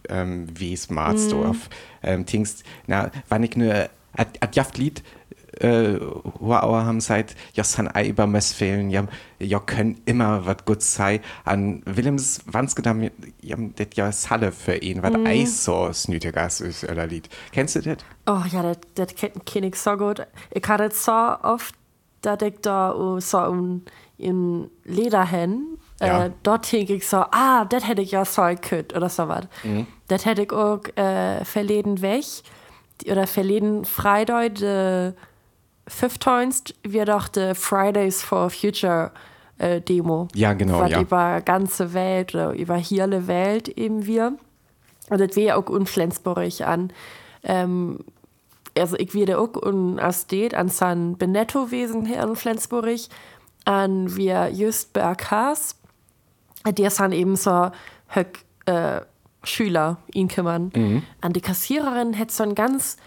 ähm, 0.10 0.48
wie 0.58 0.74
es 0.74 0.90
machst 0.90 1.32
mm. 1.32 1.44
auf 1.44 1.70
ähm, 2.02 2.26
Tings, 2.26 2.64
na, 2.88 3.12
wann 3.30 3.44
ich 3.44 3.56
nur 3.56 3.72
ein 4.14 4.28
Jaftlied 4.52 5.04
äh, 5.60 6.00
Huauer 6.40 6.86
haben 6.86 7.02
seit 7.02 7.36
jos 7.54 7.78
han 7.78 7.88
ei 7.88 8.08
über 8.08 8.28
mess 8.28 8.54
fehlen 8.54 8.90
ja 8.90 9.06
ja 9.40 9.60
können 9.60 10.02
immer 10.06 10.46
wat 10.46 10.66
gut 10.66 10.82
sei 10.82 11.22
an 11.44 11.82
Willems 11.86 12.42
wanns 12.46 12.76
gedam 12.76 13.02
ja 13.42 13.58
det 13.58 13.96
ja 13.96 14.10
Halle 14.30 14.52
für 14.52 14.76
ihn 14.76 15.04
wat 15.04 15.18
mm. 15.18 15.26
Eis 15.26 15.66
so 15.66 15.92
snütigas 15.92 16.62
ist 16.62 16.84
oder 16.84 17.06
Lied 17.08 17.30
kennst 17.52 17.76
du 17.76 17.82
das 17.82 17.98
oh 18.28 18.44
ja 18.50 18.64
das 18.64 18.78
das 18.96 19.16
kenn 19.16 19.64
ich 19.64 19.76
so 19.76 19.98
gut 19.98 20.26
ich 20.52 20.68
hatte 20.68 20.90
so 20.94 21.12
oft 21.12 21.76
da 22.22 22.38
ich 22.42 22.60
da 22.62 22.96
uh, 22.96 23.20
so 23.20 23.40
un, 23.40 23.84
in 24.18 24.70
Leder 24.86 25.26
hin 25.26 25.78
ja. 26.00 26.26
äh, 26.26 26.32
dort 26.44 26.66
hing 26.68 26.90
ich 26.90 27.08
so 27.08 27.18
ah 27.18 27.66
das 27.66 27.88
hätte 27.88 28.02
ich 28.02 28.12
ja 28.12 28.24
so 28.24 28.44
gekönnt 28.44 28.96
oder 28.96 29.10
so 29.10 29.28
was 29.28 29.48
mhm. 29.64 29.88
das 30.08 30.26
hätte 30.26 30.44
ich 30.44 30.54
auch 30.54 30.82
äh, 30.96 31.44
verleden 31.44 32.02
weg 32.02 32.26
oder 33.10 33.28
verleden 33.28 33.84
Freideut 33.84 34.62
äh, 34.62 35.14
fünfteunst 35.92 36.74
wir 36.84 37.06
doch 37.06 37.28
die 37.28 37.54
Fridays 37.54 38.24
for 38.24 38.50
Future 38.50 39.12
äh, 39.58 39.82
Demo. 39.82 40.28
Ja, 40.34 40.54
genau. 40.54 40.86
Ja. 40.86 41.02
Über 41.02 41.42
ganze 41.42 41.94
Welt 41.94 42.34
oder 42.34 42.54
über 42.54 42.76
hier 42.78 43.28
Welt 43.28 43.68
eben 43.68 44.06
wir. 44.06 44.38
Und 45.10 45.20
das 45.20 45.36
wäre 45.36 45.58
auch 45.58 45.70
unflensburg 45.70 46.62
an. 46.62 46.92
Ähm, 47.44 48.00
also 48.78 48.96
ich 48.98 49.14
werde 49.14 49.38
auch 49.38 49.56
un 49.62 50.00
Astet 50.00 50.54
an 50.54 50.70
San 50.70 51.18
Benetto 51.18 51.72
wesen 51.72 52.06
hier 52.06 52.24
in 52.24 52.36
Flensburg 52.36 53.00
an 53.66 54.16
wir 54.16 54.50
just 54.50 54.94
Berkas 54.94 55.76
der 56.66 56.90
sind 56.90 57.12
eben 57.12 57.36
so 57.36 57.72
höck, 58.08 58.40
äh, 58.66 59.02
Schüler 59.44 59.98
ihn 60.14 60.28
kümmern 60.28 60.72
mhm. 60.76 61.04
an 61.20 61.34
die 61.34 61.42
Kassiererin 61.42 62.14
hätte 62.14 62.34
so 62.34 62.44
ein 62.44 62.56
ganz 62.56 62.98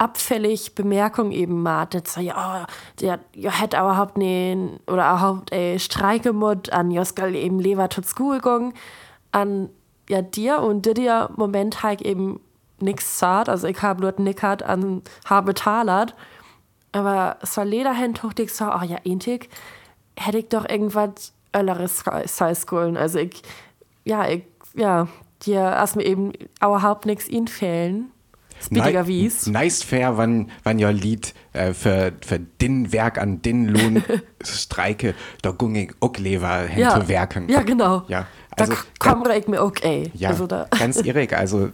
abfällig 0.00 0.74
Bemerkung 0.74 1.30
eben 1.30 1.62
matet, 1.62 2.08
so, 2.08 2.22
ja, 2.22 2.66
der, 3.00 3.20
ja, 3.34 3.50
hätte 3.50 3.76
überhaupt 3.76 4.16
nicht, 4.16 4.80
oder 4.86 5.10
überhaupt, 5.10 5.52
ey, 5.52 5.78
Streikemut 5.78 6.72
an 6.72 6.90
Joskal 6.90 7.34
eben 7.34 7.60
Lever 7.60 7.88
gegangen, 7.88 8.72
an, 9.30 9.68
ja, 10.08 10.22
dir 10.22 10.60
und 10.60 10.86
dir 10.86 11.28
Moment 11.36 11.82
halt 11.82 12.00
eben 12.00 12.40
nix 12.80 13.18
zart, 13.18 13.50
also 13.50 13.66
ich 13.66 13.82
habe 13.82 14.00
nur 14.00 14.14
nickert 14.16 14.62
an 14.62 15.02
habe 15.26 15.52
talert, 15.52 16.14
aber 16.92 17.36
so 17.42 17.60
Lederhand 17.60 18.22
hoch 18.22 18.32
dich 18.32 18.54
so, 18.54 18.64
oh 18.64 18.82
ja, 18.82 18.96
ähnlich, 19.04 19.50
hätte 20.16 20.38
ich 20.38 20.48
doch 20.48 20.66
irgendwas 20.66 21.34
Ölleres 21.54 22.04
sei 22.24 22.54
also 22.96 23.18
ich, 23.18 23.42
ja, 24.04 24.26
ich, 24.26 24.44
ja, 24.74 25.08
dir 25.42 25.60
erst 25.60 25.96
mir 25.96 26.06
eben 26.06 26.32
überhaupt 26.58 27.04
nichts 27.04 27.28
ihn 27.28 27.48
fehlen 27.48 28.10
Speediger 28.60 29.06
wies. 29.06 29.46
Nice 29.46 29.82
fair, 29.82 30.16
wann, 30.16 30.50
wann 30.62 30.78
ja 30.78 30.90
Lied 30.90 31.34
äh, 31.52 31.72
für, 31.72 32.12
für 32.24 32.38
den 32.38 32.92
Werk 32.92 33.18
an 33.18 33.42
den 33.42 33.68
Lohn 33.68 34.02
streike, 34.42 35.14
da 35.42 35.50
gung 35.50 35.74
ich 35.74 35.92
auch 36.00 36.16
lever 36.16 36.70
ja. 36.76 37.08
werken. 37.08 37.48
Ja, 37.48 37.62
genau. 37.62 38.04
Ja, 38.08 38.26
also, 38.56 38.72
da 38.72 38.78
komme 38.98 39.36
ich 39.36 39.48
mir 39.48 39.62
okay. 39.62 40.10
Ja, 40.14 40.30
also 40.30 40.46
da. 40.46 40.66
ganz 40.78 40.96
irrig. 41.02 41.32
Also, 41.32 41.70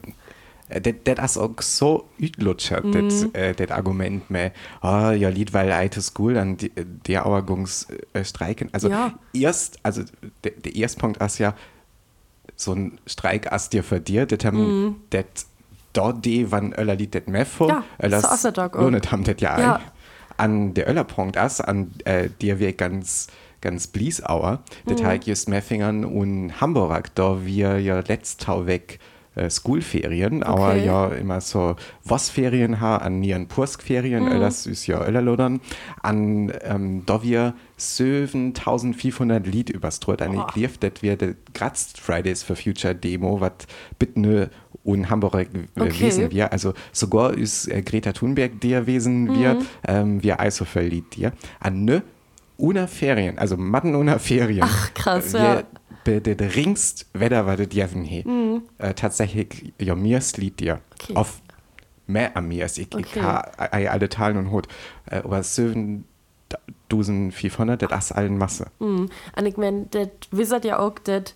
das 0.68 1.30
ist 1.30 1.38
auch 1.38 1.60
so 1.60 2.08
ütlutschert, 2.18 2.84
mm. 2.84 2.92
das 2.92 3.24
äh, 3.34 3.70
Argument 3.70 4.28
mehr, 4.30 4.52
oh, 4.82 5.10
ja, 5.10 5.28
Lied, 5.28 5.52
weil 5.52 5.70
alte 5.70 6.02
School 6.02 6.36
an 6.36 6.56
die, 6.56 6.72
der 6.74 7.26
Auergungs 7.26 7.86
äh, 8.12 8.24
streiken. 8.24 8.70
Also, 8.72 8.88
ja. 8.88 9.14
erst, 9.32 9.78
also, 9.82 10.02
der, 10.42 10.52
der 10.52 10.74
erste 10.74 10.98
Punkt 10.98 11.22
ist 11.22 11.38
ja, 11.38 11.54
so 12.56 12.72
ein 12.72 12.98
Streik 13.06 13.52
ist 13.52 13.72
dir 13.72 13.84
für 13.84 14.00
dir, 14.00 14.26
das 14.26 14.44
haben, 14.44 14.86
mm. 14.86 14.96
das 15.10 15.24
dort 15.96 16.24
de, 16.24 16.50
wann 16.50 16.72
Öller 16.72 16.94
lied 16.96 17.14
det 17.14 17.28
mehr 17.28 17.46
vor. 17.46 17.68
Ja, 17.68 17.84
Öllers 18.02 18.24
ist 18.32 18.44
das 18.44 18.58
auch. 18.58 18.74
lohnet 18.80 19.10
haben 19.12 19.24
das 19.24 19.36
ja, 19.40 19.58
Ja. 19.58 19.80
An 20.38 20.74
der 20.74 20.88
Öllerpunkt 20.88 21.38
as, 21.38 21.60
an 21.62 21.92
äh, 22.04 22.28
der 22.42 22.58
wir 22.58 22.72
ganz, 22.74 23.28
ganz 23.62 23.86
Bliesauer, 23.86 24.60
Mhm. 24.84 24.90
das 24.90 25.02
halt 25.02 25.26
just 25.26 25.48
Meffingern 25.48 26.04
und 26.04 26.60
Hamburg, 26.60 27.14
da 27.14 27.44
wir 27.44 27.78
ja 27.80 28.00
letzt 28.00 28.42
Tau 28.42 28.66
weg 28.66 28.98
äh, 29.36 29.48
Schoolferien, 29.50 30.42
aber 30.42 30.70
Okay. 30.70 30.84
ja 30.86 31.06
immer 31.08 31.40
so 31.40 31.76
was-Ferien 32.04 32.80
ha, 32.80 32.96
an 32.96 33.20
nieren 33.20 33.46
Purskferien, 33.48 34.24
Mhm. 34.24 34.32
Öllers 34.32 34.66
ist 34.66 34.86
ja 34.88 35.06
Öllerlodern, 35.06 35.60
an 36.02 36.52
ähm, 36.64 37.04
da 37.06 37.22
wir 37.22 37.54
7500 37.76 39.46
Lied 39.46 39.70
überstrut, 39.70 40.22
an 40.22 40.34
ich 40.34 40.54
lief, 40.56 40.78
dat 40.78 41.02
wir 41.02 41.16
de 41.16 41.34
Graz 41.54 41.92
Fridays 42.00 42.42
for 42.42 42.56
Future 42.56 42.94
Demo, 42.94 43.40
wat 43.40 43.66
bitte 43.98 44.50
und 44.84 45.10
Hamburg 45.10 45.34
äh, 45.34 45.48
Okay. 45.80 46.00
wesen 46.00 46.30
wir, 46.30 46.52
also 46.52 46.72
sogar 46.92 47.34
ist 47.34 47.68
äh, 47.68 47.82
Greta 47.82 48.12
Thunberg 48.12 48.60
der 48.60 48.86
wesen 48.86 49.34
wir, 49.34 49.54
Mhm. 49.54 49.66
ähm, 49.86 50.22
wir 50.22 50.40
Eishofer 50.40 50.82
Lied 50.82 51.14
dir, 51.16 51.32
an 51.60 51.84
ne 51.84 52.02
ohne 52.58 52.88
Ferien, 52.88 53.38
also 53.38 53.56
Matten 53.58 53.94
ohne 53.94 54.18
Ferien. 54.18 54.62
Ach, 54.64 54.94
krass, 54.94 55.34
wir, 55.34 55.40
ja. 55.40 55.62
Be- 56.06 56.20
de, 56.22 56.34
de 56.34 56.46
ringst 56.48 57.06
Wetter 57.12 57.44
war 57.46 57.56
das 57.58 57.68
Jeven 57.72 58.04
he. 58.04 58.24
Äh, 58.78 58.94
tatsächlich, 58.94 59.74
ja, 59.78 59.94
mir 59.94 60.18
ist 60.18 60.38
Lied 60.38 60.60
dir. 60.60 60.80
Okay. 61.02 61.14
Auf 61.16 61.40
mehr 62.06 62.36
an 62.36 62.48
mir 62.48 62.64
ist 62.64 62.78
ich, 62.78 62.88
ich 62.94 63.06
Okay. 63.06 63.20
ha 63.20 63.50
ei 63.58 63.90
alle 63.90 64.08
Teilen 64.08 64.38
und 64.38 64.50
Hut. 64.50 64.68
Äh, 65.10 65.16
aber 65.18 65.42
7500, 66.88 67.82
das 67.82 68.06
ist 68.06 68.12
allen 68.12 68.38
Masse. 68.38 68.66
Und 68.78 69.10
ich 69.44 69.56
meine, 69.56 69.86
das 69.90 70.08
wisst 70.30 70.64
ja 70.64 70.78
auch, 70.78 70.98
dass 71.04 71.34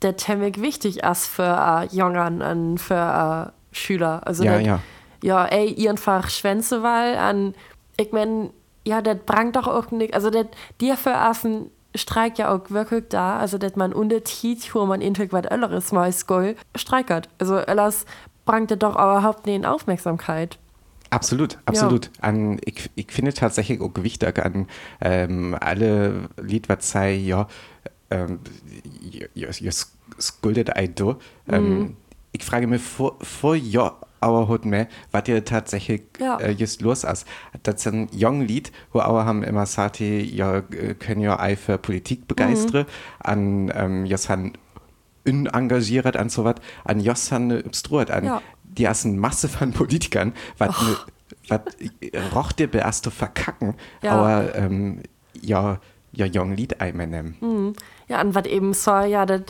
das 0.00 0.16
ziemlich 0.18 0.60
wichtig 0.60 1.02
ist 1.02 1.26
für 1.26 1.42
äh, 1.90 1.94
Jungen 1.96 2.42
und 2.42 2.78
für 2.78 3.52
äh, 3.72 3.74
Schüler. 3.74 4.20
Also 4.26 4.44
Ja, 4.44 4.52
dat- 4.58 4.66
ja. 4.66 4.80
Ja, 5.20 5.46
ey, 5.46 5.88
einfach 5.88 6.30
Schwänze, 6.30 6.84
weil 6.84 7.16
an, 7.16 7.54
ich 7.96 8.12
meine, 8.12 8.50
ja, 8.86 9.02
das 9.02 9.16
bringt 9.26 9.56
doch 9.56 9.66
auch 9.66 9.90
nicht, 9.90 10.14
also 10.14 10.30
das, 10.30 10.46
dir 10.80 10.96
für 10.96 11.12
ein 11.16 11.70
Streik 11.98 12.38
ja 12.38 12.54
auch 12.54 12.70
wirklich 12.70 13.04
da, 13.10 13.38
also 13.38 13.58
dass 13.58 13.76
man 13.76 13.92
unter 13.92 14.24
Tiet, 14.24 14.74
wo 14.74 14.86
man 14.86 15.00
intig 15.00 15.32
was 15.32 15.46
anderes 15.46 15.92
mal 15.92 16.12
Skoll 16.12 16.56
streikert. 16.74 17.28
Also, 17.38 17.56
alles 17.56 18.06
bringt 18.44 18.70
doch 18.82 18.94
überhaupt 18.94 19.46
nicht 19.46 19.56
in 19.56 19.66
Aufmerksamkeit. 19.66 20.58
Absolut, 21.10 21.58
absolut. 21.64 22.10
An, 22.20 22.58
ich, 22.64 22.90
ich 22.94 23.10
finde 23.10 23.32
tatsächlich 23.32 23.80
auch 23.80 23.92
wichtig 23.96 24.38
an 24.44 24.66
ähm, 25.00 25.56
alle 25.58 26.28
Lied, 26.40 26.68
was 26.68 26.90
sei, 26.90 27.14
ja, 27.14 27.48
ähm, 28.10 28.40
ihr, 29.34 29.72
skuldet 30.20 30.76
ein 30.76 30.94
do. 30.94 31.16
Ähm, 31.48 31.96
Ich 32.32 32.44
frage 32.44 32.66
mich 32.66 32.82
vor, 32.82 33.16
vor 33.22 33.54
ja, 33.56 33.96
aber 34.20 34.48
hat 34.48 34.64
mehr, 34.64 34.88
was 35.12 35.28
ihr 35.28 35.44
tatsächlich 35.44 36.02
Ja. 36.18 36.38
äh, 36.38 36.50
just 36.52 36.80
los 36.82 37.04
ist. 37.04 37.26
Das 37.62 37.76
ist 37.76 37.86
ein 37.86 38.08
jung 38.12 38.40
Lied, 38.40 38.72
wo 38.92 39.00
aber 39.00 39.24
haben 39.24 39.42
immer 39.42 39.66
sagt, 39.66 40.00
ja, 40.00 40.58
äh, 40.58 40.94
können 40.98 41.20
ja 41.20 41.38
ei 41.38 41.56
für 41.56 41.78
Politik 41.78 42.26
begeistern, 42.28 42.86
an, 43.20 43.70
ähm, 43.74 44.06
just 44.06 44.28
han 44.28 44.52
unengagiert 45.26 46.16
an 46.16 46.28
so 46.28 46.44
was, 46.44 46.56
an 46.84 47.00
jos 47.00 47.30
han 47.32 47.52
obstruert, 47.64 48.10
an, 48.10 48.24
Ja. 48.24 48.42
die 48.64 48.88
hast 48.88 49.04
eine 49.06 49.16
Masse 49.18 49.48
von 49.48 49.72
Politikern, 49.72 50.32
was 50.58 50.74
ne, 51.50 51.60
roch 52.34 52.52
dir 52.52 52.68
beerst 52.68 53.04
zu 53.04 53.10
verkacken, 53.10 53.74
Ja. 54.02 54.12
aber 54.12 54.54
ähm, 54.54 55.02
ja, 55.40 55.80
ja, 56.12 56.26
jung 56.26 56.54
Lied 56.54 56.80
einmal 56.80 57.06
nehmen. 57.06 57.74
Ja, 58.08 58.20
und 58.22 58.34
was 58.34 58.46
eben 58.46 58.72
so, 58.72 58.90
ja, 59.00 59.26
das 59.26 59.42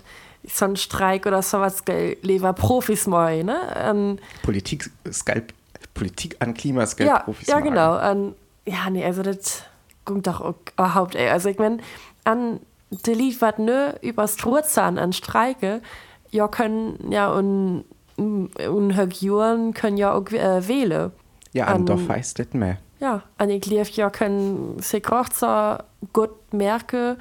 so 0.51 0.65
ein 0.65 0.77
Streik 0.77 1.27
oder 1.27 1.43
sowas, 1.43 1.83
lever 2.23 2.53
Profis 2.53 3.07
mal, 3.07 3.45
ne? 3.45 3.59
Und, 3.91 4.21
Politik, 4.43 4.91
Skalp, 5.11 5.53
Politik 5.95 6.37
an 6.41 6.55
Klimaskalp, 6.55 7.09
ja, 7.09 7.19
Profis 7.21 7.47
ja, 7.49 7.61
genau. 7.61 8.11
Und, 8.11 8.35
ja, 8.67 8.89
nee, 8.91 9.05
also 9.05 9.23
das 9.23 9.63
kommt 10.05 10.27
doch 10.27 10.55
überhaupt, 10.75 11.15
ey. 11.15 11.29
Also 11.29 11.49
ich 11.49 11.59
mein, 11.59 11.83
an 12.25 12.61
de 12.91 13.15
Lied, 13.15 13.41
was 13.41 13.59
ne 13.59 13.97
übers 14.01 14.37
Trurzahn 14.37 14.99
an 14.99 15.13
Streike, 15.13 15.83
ja, 16.31 16.49
können, 16.49 17.11
ja, 17.11 17.31
und, 17.31 17.85
und 18.17 18.97
Högjuren 18.97 19.75
können 19.75 19.97
ja 19.97 20.13
auch 20.13 20.27
äh, 20.31 20.67
wählen. 20.67 21.13
Ja, 21.53 21.67
an 21.67 21.77
An- 21.77 21.87
doch 21.87 22.09
heißt 22.09 22.39
das 22.39 22.53
mehr. 22.53 22.79
Ja, 23.01 23.23
an 23.37 23.49
ich 23.49 23.65
lief 23.67 23.91
ja 23.91 24.11
können 24.11 24.81
sich 24.81 25.07
auch 25.13 25.29
so 25.33 25.77
gut 26.13 26.53
merken, 26.53 27.17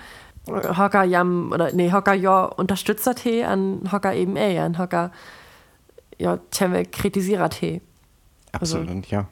Hocker 0.48 1.04
jam, 1.04 1.52
oder 1.52 1.72
nee, 1.74 1.92
Hocker 1.92 2.14
ja 2.14 2.46
unterstützt 2.46 3.20
he, 3.20 3.44
an 3.44 3.90
Hocker 3.92 4.14
eben 4.14 4.36
eh, 4.36 4.60
an 4.60 4.78
Hocker 4.78 5.12
ja 6.18 6.40
he. 6.52 7.82
Also 8.52 8.80
Absolut, 8.80 9.08
ja. 9.08 9.28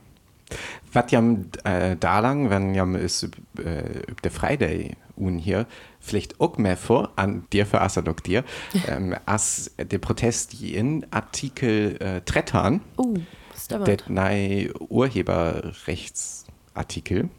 Was 0.93 1.11
jam 1.11 1.45
äh, 1.63 1.95
da 1.99 2.19
lang, 2.19 2.49
wenn 2.49 2.73
jam 2.75 2.95
ist 2.95 3.23
äh, 3.23 3.29
der 4.23 4.31
Friday 4.31 4.95
un 5.17 5.37
hier, 5.37 5.67
vielleicht 5.99 6.39
auch 6.39 6.57
mehr 6.57 6.77
vor, 6.77 7.11
an 7.15 7.45
dir 7.51 7.65
für 7.65 7.81
Asadok 7.81 8.23
dir, 8.23 8.45
ähm, 8.87 9.13
als 9.25 9.75
der 9.77 9.99
Protest 9.99 10.61
in 10.61 11.05
Artikel 11.11 11.97
äh, 11.99 12.21
Trettern, 12.21 12.79
Uh, 12.97 13.17
der 13.85 13.97
neue 14.07 14.73
Urheberrechtsartikel, 14.79 17.29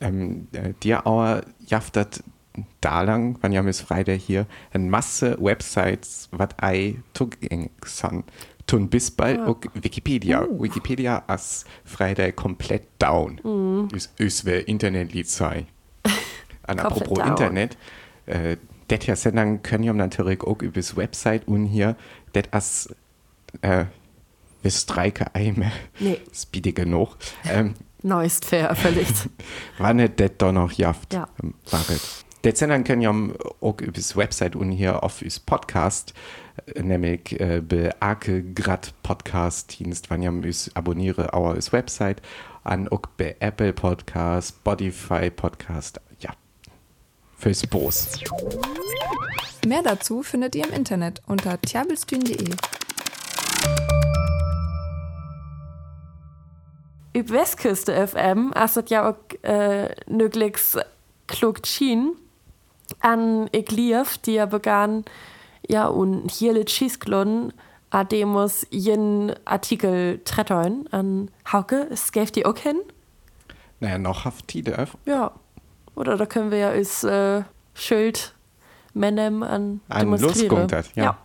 ähm, 0.00 0.48
äh, 0.52 0.72
dir 0.82 1.06
auch 1.06 1.40
jaftet 1.66 2.22
da 2.80 3.02
lang, 3.02 3.38
wenn 3.42 3.52
jam 3.52 3.68
ist 3.68 3.82
Friday 3.82 4.18
hier, 4.18 4.46
eine 4.72 4.88
Masse 4.88 5.36
Websites, 5.40 6.28
was 6.32 6.48
ei 6.60 6.96
zugänglich 7.14 7.70
sind. 7.84 8.24
Tun 8.66 8.88
bis 8.88 9.10
bald 9.12 9.40
auch 9.40 9.58
Wikipedia. 9.74 10.44
Wikipedia 10.58 11.18
ist 11.32 11.66
Friday 11.84 12.32
komplett 12.32 12.82
down. 12.98 13.40
Mm. 13.44 13.94
Ist, 13.94 14.18
ist 14.18 14.44
wer 14.44 14.66
Internetlied 14.66 15.28
sei. 15.28 15.66
An 16.66 16.80
apropos. 16.80 17.18
Internet, 17.24 17.76
äh, 18.26 18.56
det 18.90 19.04
hier 19.04 19.14
Sendung 19.14 19.62
können 19.62 19.84
ja 19.84 19.92
natürlich 19.92 20.40
auch 20.42 20.62
über 20.62 20.80
das 20.80 20.96
Website 20.96 21.46
und 21.46 21.66
hier, 21.66 21.94
det 22.34 22.52
as 22.52 22.88
äh, 23.62 23.84
wir 24.62 24.70
streike 24.72 25.32
einmal. 25.32 25.70
Nee. 26.00 26.18
Speedy 26.34 26.72
genug. 26.72 27.16
Ähm, 27.44 27.74
Neuest 28.02 28.44
fair, 28.44 28.74
völlig. 28.76 29.08
wann 29.78 29.98
het 30.00 30.18
det 30.20 30.40
da 30.42 30.52
noch 30.52 30.72
jaft 30.72 31.12
Ja. 31.12 31.28
waret. 31.70 32.00
Der 32.44 32.54
Sendung 32.54 32.84
können 32.84 33.02
ja 33.02 33.10
auch 33.10 33.80
über 33.80 33.92
das 33.92 34.16
Website 34.16 34.54
und 34.56 34.70
hier 34.70 35.02
auf 35.02 35.20
das 35.20 35.40
Podcast, 35.40 36.14
äh, 36.74 36.82
nämlich 36.82 37.40
äh, 37.40 37.60
bei 37.60 37.90
Grad 38.54 38.94
Podcast 39.02 39.78
Dienst, 39.78 40.10
wann 40.10 40.22
ja 40.22 40.30
müs 40.30 40.70
abonniere 40.74 41.34
our 41.34 41.54
das 41.54 41.72
Website 41.72 42.22
an 42.62 42.88
auch 42.88 43.02
bei 43.16 43.36
Apple 43.40 43.72
Podcast, 43.72 44.56
Spotify 44.58 45.30
Podcast, 45.30 46.00
ja. 46.20 46.30
Fürs 47.38 47.66
Bos. 47.66 48.20
Mehr 49.66 49.82
dazu 49.82 50.22
findet 50.22 50.54
ihr 50.54 50.66
im 50.66 50.72
Internet 50.72 51.22
unter 51.26 51.60
tjabelstühn.de. 51.60 52.54
Üb 57.16 57.30
Westküste 57.30 58.06
FM 58.06 58.52
das 58.76 58.90
ja 58.90 59.10
auch 59.10 59.42
äh, 59.42 59.88
nöglichs 60.06 60.78
klug 61.26 61.66
schien 61.66 62.14
an 63.00 63.46
lief, 63.46 64.18
die 64.18 64.34
ja 64.34 64.46
begann, 64.46 65.04
ja, 65.68 65.86
und 65.86 66.30
hier 66.30 66.52
lit 66.52 66.70
Schießklon, 66.70 67.52
a 67.90 68.04
demos 68.04 68.66
jen 68.70 69.32
Artikel 69.44 70.20
trettern 70.24 70.86
an 70.90 71.30
Hauke, 71.50 71.86
es 71.90 72.12
gäft 72.12 72.36
die 72.36 72.46
auch 72.46 72.58
hin? 72.58 72.76
Naja, 73.80 73.98
noch 73.98 74.24
haft 74.24 74.48
Tide. 74.48 74.86
Ja. 75.04 75.32
Oder 75.94 76.16
da 76.16 76.26
können 76.26 76.50
wir 76.50 76.58
ja 76.58 76.68
als 76.70 77.04
äh, 77.04 77.42
Schild 77.74 78.34
Menem 78.94 79.42
an 79.42 79.80
An 79.88 80.00
demonstrieren. 80.00 80.68
loskommt 80.68 80.96
ja. 80.96 81.18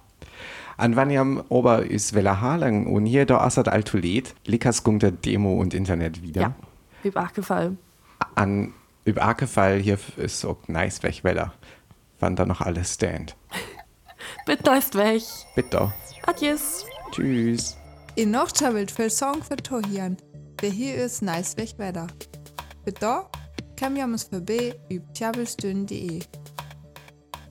An 0.78 0.96
wann 0.96 1.12
jam 1.12 1.44
ober 1.50 1.86
is 1.86 2.14
Welle 2.14 2.42
Harlang 2.42 2.88
und 2.88 3.06
hier 3.06 3.26
da 3.26 3.40
assert 3.40 3.68
altulet, 3.68 4.34
likas 4.46 4.84
gunter 4.84 5.12
Demo 5.12 5.54
und 5.54 5.74
Internet 5.74 6.24
wieder. 6.24 6.42
Ja. 6.42 6.54
Üb 7.04 7.34
gefallen. 7.34 7.78
An 8.36 8.74
über 9.06 9.24
Arkefall 9.24 9.80
hier 9.80 9.98
ist 10.18 10.46
auch 10.46 10.68
nice 10.68 11.04
weg, 11.04 11.24
Weller. 11.24 11.54
Wann 12.20 12.36
da 12.36 12.46
noch 12.46 12.62
alles 12.62 12.94
stand. 12.94 13.36
Bitte 14.46 14.72
ist 14.72 14.96
weg. 14.96 15.24
Bitte. 15.56 15.92
Adios. 16.28 16.86
Tschüss. 17.12 17.78
In 18.16 18.32
noch 18.32 18.52
tjabelt 18.52 18.92
für 18.92 19.10
Song 19.10 19.42
für 19.42 19.58
Tohian. 19.58 20.18
Der 20.62 20.70
hier 20.70 20.96
ist 20.96 21.22
nice 21.22 21.58
weg 21.58 21.74
weiter. 21.78 22.08
Bitte 22.86 23.26
kam 23.76 23.96
ja 23.96 24.06
uns 24.06 24.26
vorbei 24.26 24.76
über 24.90 25.12
tjabelstühn.de. 25.14 26.20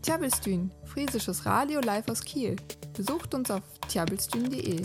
Tjabelstühn, 0.02 0.70
friesisches 0.84 1.44
Radio 1.44 1.80
live 1.80 2.08
aus 2.08 2.22
Kiel. 2.22 2.56
Besucht 2.96 3.34
uns 3.34 3.50
auf 3.50 3.62
tjabelstühn.de. 3.88 4.82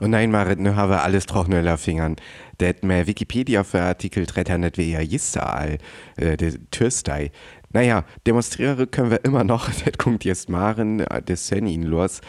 Und 0.00 0.10
nein, 0.10 0.30
Marit, 0.30 0.58
nu 0.58 0.74
habe 0.74 1.00
alles 1.00 1.26
trockene 1.26 1.78
Fingern. 1.78 2.16
Det 2.62 2.84
mehr 2.84 3.08
Wikipedia 3.08 3.64
für 3.64 3.82
Artikel 3.82 4.24
tretter 4.24 4.56
net 4.56 4.78
wie 4.78 4.92
ja 4.92 5.00
jista 5.00 5.40
all, 5.40 5.78
äh, 6.16 6.36
de 6.36 6.60
Türstei. 6.70 7.32
Naja, 7.72 8.04
demonstriere 8.24 8.86
können 8.86 9.10
wir 9.10 9.24
immer 9.24 9.42
noch, 9.42 9.68
det 9.84 9.98
kommt 9.98 10.24
jetzt 10.24 10.48
Maren, 10.48 11.00
äh, 11.00 11.20
des 11.20 11.48
Senin 11.48 11.82
los. 11.82 12.20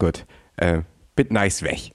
Gut. 0.00 0.26
Äh, 0.56 0.80
bit 1.14 1.30
nice 1.30 1.62
weg. 1.62 1.92